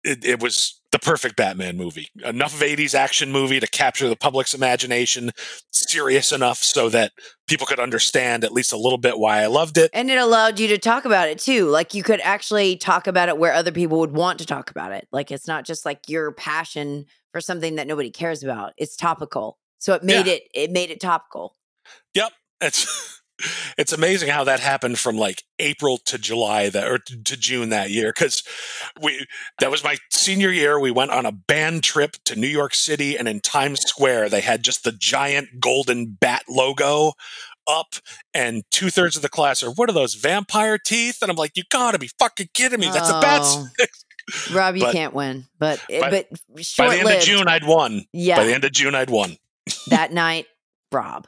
[0.03, 2.09] it, it was the perfect Batman movie.
[2.23, 5.31] Enough of 80s action movie to capture the public's imagination,
[5.71, 7.11] serious enough so that
[7.47, 9.89] people could understand at least a little bit why I loved it.
[9.93, 11.67] And it allowed you to talk about it too.
[11.67, 14.91] Like you could actually talk about it where other people would want to talk about
[14.91, 15.07] it.
[15.11, 18.73] Like it's not just like your passion for something that nobody cares about.
[18.77, 19.57] It's topical.
[19.83, 20.33] So it made Yeah.
[20.35, 21.57] it it made it topical.
[22.13, 22.31] Yep.
[22.61, 23.19] It's
[23.77, 27.89] it's amazing how that happened from like April to July that or to June that
[27.89, 28.43] year because
[29.01, 29.27] we
[29.59, 30.79] that was my senior year.
[30.79, 34.39] We went on a band trip to New York City and in Times Square they
[34.39, 37.11] had just the giant golden bat logo
[37.67, 37.95] up
[38.33, 41.57] and two thirds of the class are what are those vampire teeth and I'm like
[41.57, 43.67] you gotta be fucking kidding me that's a bat Oh.
[44.53, 45.47] Rob, you But- can't win.
[45.59, 46.29] But eh, by- but
[46.77, 47.21] by the end of.
[47.21, 48.37] June I'd won Yeah.
[48.37, 49.35] by the end of June I'd won
[49.87, 50.45] that night,
[50.91, 51.27] Rob.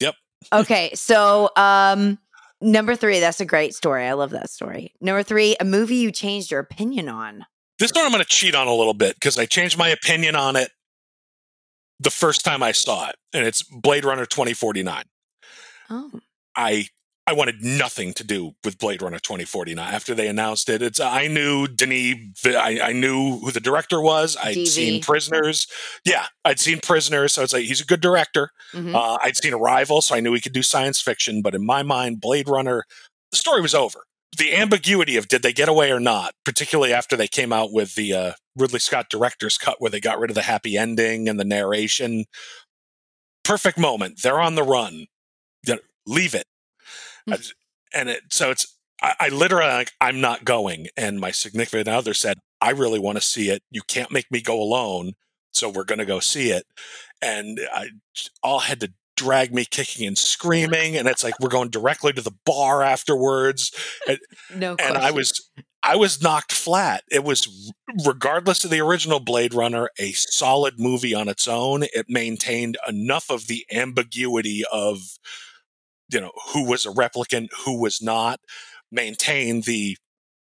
[0.00, 0.14] Yep.
[0.52, 2.18] Okay, so um
[2.60, 4.06] number 3, that's a great story.
[4.06, 4.94] I love that story.
[5.00, 7.44] Number 3, a movie you changed your opinion on.
[7.78, 10.36] This one I'm going to cheat on a little bit because I changed my opinion
[10.36, 10.70] on it
[11.98, 15.04] the first time I saw it, and it's Blade Runner 2049.
[15.90, 16.10] Oh.
[16.56, 16.86] I
[17.24, 20.82] I wanted nothing to do with Blade Runner 2049 after they announced it.
[20.82, 24.36] It's I knew Denis, I, I knew who the director was.
[24.42, 24.66] I'd DV.
[24.66, 25.68] seen Prisoners.
[26.04, 28.50] Yeah, I'd seen Prisoners, so it's like he's a good director.
[28.72, 28.94] Mhm.
[28.94, 31.42] Uh, I'd seen Arrival, so I knew he could do science fiction.
[31.42, 32.84] But in my mind, Blade Runner,
[33.30, 34.00] the story was over.
[34.36, 37.94] The ambiguity of did they get away or not, particularly after they came out with
[37.94, 41.38] the uh, Ridley Scott director's cut, where they got rid of the happy ending and
[41.38, 42.24] the narration.
[43.44, 44.22] Perfect moment.
[44.22, 45.06] They're on the run.
[46.04, 46.46] Leave it.
[47.28, 47.36] I mm.
[47.36, 47.54] just-
[47.94, 48.76] and it, so it's.
[49.02, 53.18] I, I literally like I'm not going, and my significant other said, "I really want
[53.18, 53.62] to see it.
[53.70, 55.12] You can't make me go alone,
[55.50, 56.64] so we're going to go see it."
[57.20, 57.90] And I
[58.42, 62.22] all had to drag me kicking and screaming and it's like we're going directly to
[62.22, 63.70] the bar afterwards
[64.54, 65.48] No and i was
[65.82, 67.72] i was knocked flat it was
[68.06, 73.30] regardless of the original blade runner a solid movie on its own it maintained enough
[73.30, 74.98] of the ambiguity of
[76.12, 78.40] you know, who was a replicant, who was not,
[78.90, 79.96] maintain the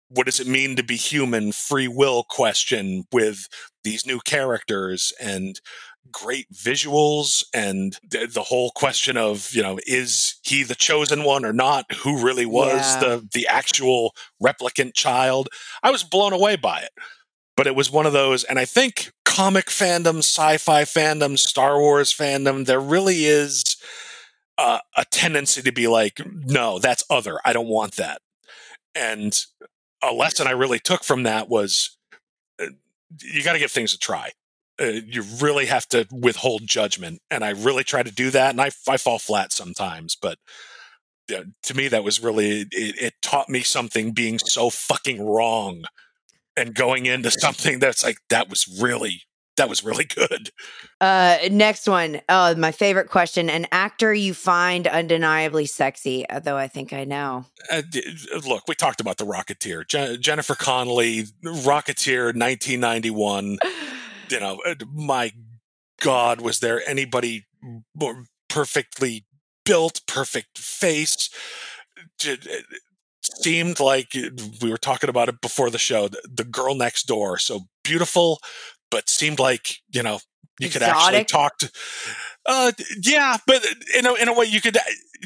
[0.10, 3.48] what does it mean to be human free will question with
[3.84, 5.60] these new characters and
[6.10, 11.44] great visuals and th- the whole question of you know is he the chosen one
[11.44, 11.86] or not?
[12.04, 13.00] Who really was Yeah.
[13.02, 15.50] the the actual replicant child?
[15.84, 16.92] I was blown away by it.
[17.58, 22.14] But it was one of those and i think comic fandom sci-fi fandom star wars
[22.14, 23.64] fandom there really is
[24.58, 27.40] uh, a tendency to be like no that's other.
[27.46, 28.22] I don't want that.
[28.96, 29.38] And
[30.04, 31.98] a lesson i really took from that was
[32.62, 32.68] uh,
[33.22, 34.32] you got to give things a try.
[34.80, 38.62] Uh, you really have to withhold judgment and i really try to do that and
[38.62, 40.38] i, I fall flat sometimes but
[41.30, 45.84] yeah, to me that was really it, it taught me something being so fucking wrong
[46.56, 49.24] and going into something that's like that was really
[49.58, 50.50] that was really good
[51.00, 52.22] Uh, next one.
[52.28, 53.50] Oh, my favorite question.
[53.52, 57.46] An actor you find undeniably sexy, although I think I know.
[57.72, 57.82] uh,
[58.48, 63.58] look we talked about the rocketeer Je- jennifer connelly rocketeer 1991
[64.32, 65.32] you know uh, my
[66.02, 67.46] god was there anybody
[67.96, 69.26] more perfectly
[69.66, 71.30] built perfect face
[72.24, 72.66] it
[73.22, 74.30] seemed like uh,
[74.62, 78.40] we were talking about it before the show the girl next door so beautiful
[78.90, 80.20] but seemed like you know
[80.60, 81.72] you could actually talk to
[82.48, 83.66] uh yeah but
[83.98, 84.78] in a, in a way you could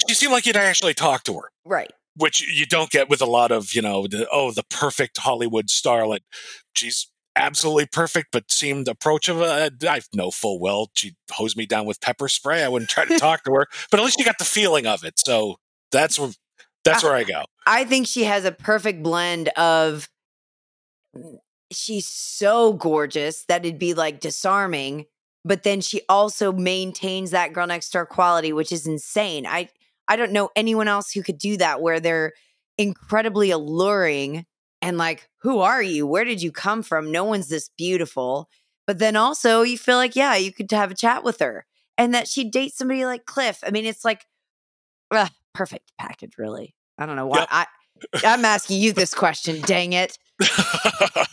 [0.07, 1.51] she seemed like you'd actually talk to her.
[1.65, 1.91] Right.
[2.15, 5.67] which you don't get with a lot of you know the, oh the perfect hollywood
[5.67, 6.19] starlet.
[6.73, 9.45] She's absolutely perfect but seemed approachable.
[9.45, 12.63] I, I know full well she hose me down with pepper spray.
[12.63, 15.03] I wouldn't try to talk to her but at least you got the feeling of
[15.03, 15.19] it.
[15.19, 15.57] So
[15.91, 16.31] that's where
[16.83, 17.43] that's where i go.
[17.67, 20.09] I think she has a perfect blend of
[21.71, 25.05] she's so gorgeous that it'd be like disarming,
[25.43, 29.45] but then she also maintains that girl next door quality, which is insane.
[29.45, 29.69] I
[30.07, 32.33] I don't know anyone else who could do that where they're
[32.77, 34.45] incredibly alluring
[34.81, 36.07] and like, who are you?
[36.07, 37.11] Where did you come from?
[37.11, 38.49] No one's this beautiful.
[38.87, 41.65] But then also you feel like, yeah, you could have a chat with her.
[41.97, 43.59] And that she dates somebody like Cliff.
[43.65, 44.25] I mean, it's like
[45.11, 46.75] ugh, perfect package, really.
[46.97, 47.47] I don't know why Yep.
[47.51, 47.65] I
[48.25, 50.17] I'm asking you this question, dang it.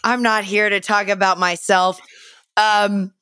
[0.04, 2.00] I'm not here to talk about myself.
[2.56, 3.12] Um,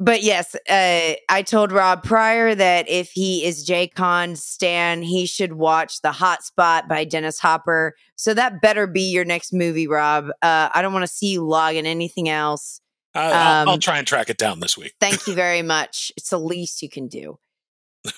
[0.00, 5.26] but yes, uh, I told Rob Pryor that if he is J Con Stan, he
[5.26, 7.94] should watch The Hot Spot by Dennis Hopper.
[8.16, 10.28] So that better be your next movie, Rob.
[10.42, 12.80] Uh, I don't want to see you logging anything else.
[13.14, 16.10] I, I'll, I'll Um, try and track it down this week Thank you very much.
[16.16, 17.38] It's the least you can do.
[18.06, 18.10] oh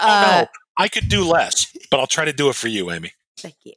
[0.00, 0.46] Uh, no
[0.76, 3.72] i could do less but i'll try to do it for you amy Thank you.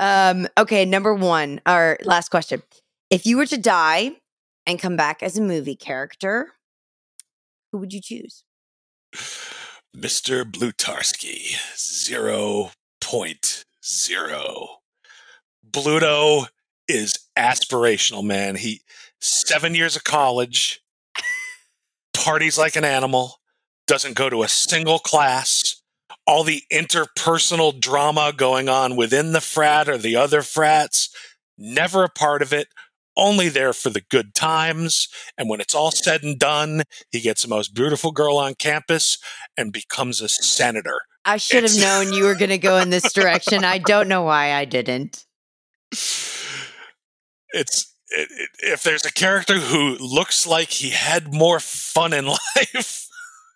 [0.00, 2.62] Um, okay, number one, our last question.
[3.10, 4.12] If you were to die
[4.66, 6.52] and come back as a movie character,
[7.70, 8.42] who would you choose?
[9.96, 10.44] Mr.
[10.44, 14.66] Blutarsky, 0.0.
[15.70, 16.46] Bluto
[16.88, 18.56] is aspirational, man.
[18.56, 18.80] He
[19.20, 20.82] seven years of college,
[22.12, 23.40] parties like an animal,
[23.86, 25.63] doesn't go to a single class.
[26.26, 31.14] All the interpersonal drama going on within the frat or the other frats,
[31.58, 32.68] never a part of it,
[33.16, 35.08] only there for the good times.
[35.36, 39.18] And when it's all said and done, he gets the most beautiful girl on campus
[39.56, 41.02] and becomes a senator.
[41.24, 43.64] I should have known you were going to go in this direction.
[43.64, 45.24] I don't know why I didn't.
[47.52, 52.26] It's it, it, if there's a character who looks like he had more fun in
[52.56, 53.08] life.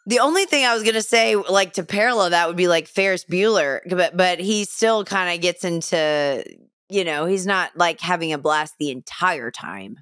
[0.08, 2.88] The only thing I was going to say, like to parallel that, would be like
[2.88, 6.44] Ferris Bueller, but but he still kind of gets into,
[6.88, 9.98] you know, he's not like having a blast the entire time.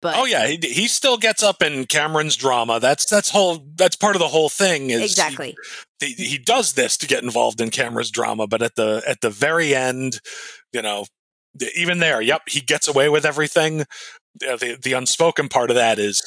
[0.00, 2.80] But oh yeah, he, he still gets up in Cameron's drama.
[2.80, 4.88] That's that's whole that's part of the whole thing.
[4.88, 5.54] Is exactly.
[6.00, 9.28] he, he does this to get involved in Cameron's drama, but at the at the
[9.28, 10.20] very end,
[10.72, 11.04] you know,
[11.76, 13.84] even there, yep, he gets away with everything.
[14.36, 16.22] The the, the unspoken part of that is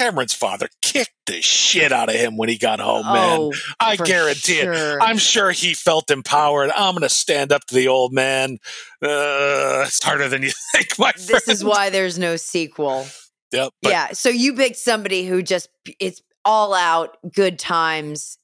[0.00, 3.38] Cameron's father kicked the shit out of him when he got home, man.
[3.38, 4.98] oh, I for guarantee it.
[5.02, 6.70] I'm sure he felt empowered.
[6.74, 8.58] I'm going to stand up to the old man.
[9.02, 11.28] Uh, it's harder than you think, my friend.
[11.28, 13.06] this is why there's no sequel.
[13.52, 13.72] Yep.
[13.82, 14.08] But yeah.
[14.12, 15.68] So you picked somebody who just
[15.98, 18.38] it's all out good times.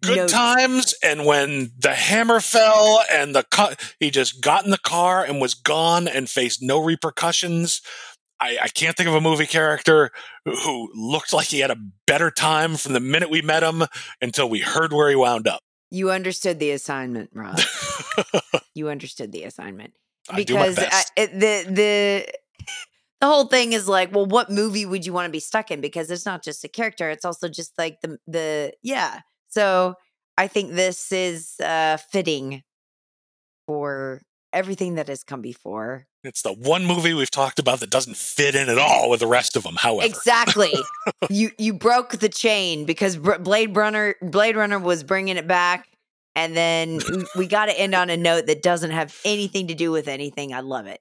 [0.00, 0.94] good no- times.
[1.02, 5.40] And when the hammer fell and the cut, he just got in the car and
[5.40, 7.82] was gone and faced no repercussions.
[8.40, 10.10] I, I can't think of a movie character
[10.44, 13.84] who- looked like he had a better time from the minute we met him
[14.20, 15.60] until we heard where he wound up.
[15.90, 17.58] You understood the assignment, Rob.
[18.74, 19.94] you understood the assignment
[20.28, 21.12] I because I, best.
[21.16, 22.26] it, the the
[23.20, 25.80] the whole thing is like, well, what movie would you want to be stuck in?
[25.80, 29.20] Because it's not just a character; it's also just like the the yeah.
[29.48, 29.94] So
[30.36, 32.62] I think this is uh, fitting
[33.66, 34.22] for
[34.54, 36.06] everything that has come before.
[36.22, 39.26] It's the one movie we've talked about that doesn't fit in at all with the
[39.26, 39.74] rest of them.
[39.76, 40.72] However, Exactly.
[41.30, 45.86] you you broke the chain because Blade Runner Blade Runner was bringing it back,
[46.34, 47.00] and then
[47.36, 50.54] we- got to end on a note that doesn't have anything to do with anything.
[50.54, 51.00] I love it.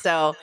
[0.00, 0.34] so,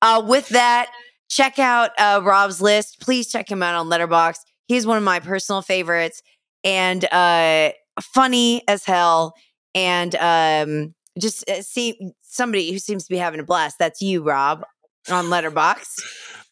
[0.00, 0.90] uh, with that,
[1.28, 3.00] check out uh, Rob's list.
[3.00, 4.40] Please check him out on Letterboxd.
[4.66, 6.22] He's one of my personal favorites,
[6.64, 9.34] and uh, funny as hell,
[9.74, 13.78] and um, just uh, see somebody who seems to be having a blast.
[13.78, 14.64] That's you, Rob,
[15.10, 16.00] on Letterboxd.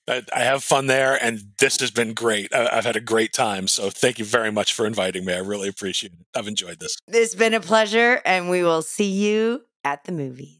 [0.09, 2.53] I, I have fun there, and this has been great.
[2.55, 3.69] I, I've had a great time.
[3.69, 5.35] So thank you very much for inviting me.
[5.35, 6.19] I really appreciate it.
[6.37, 6.97] I've enjoyed this.
[7.09, 10.60] It's been a pleasure, and we will see you at the movies.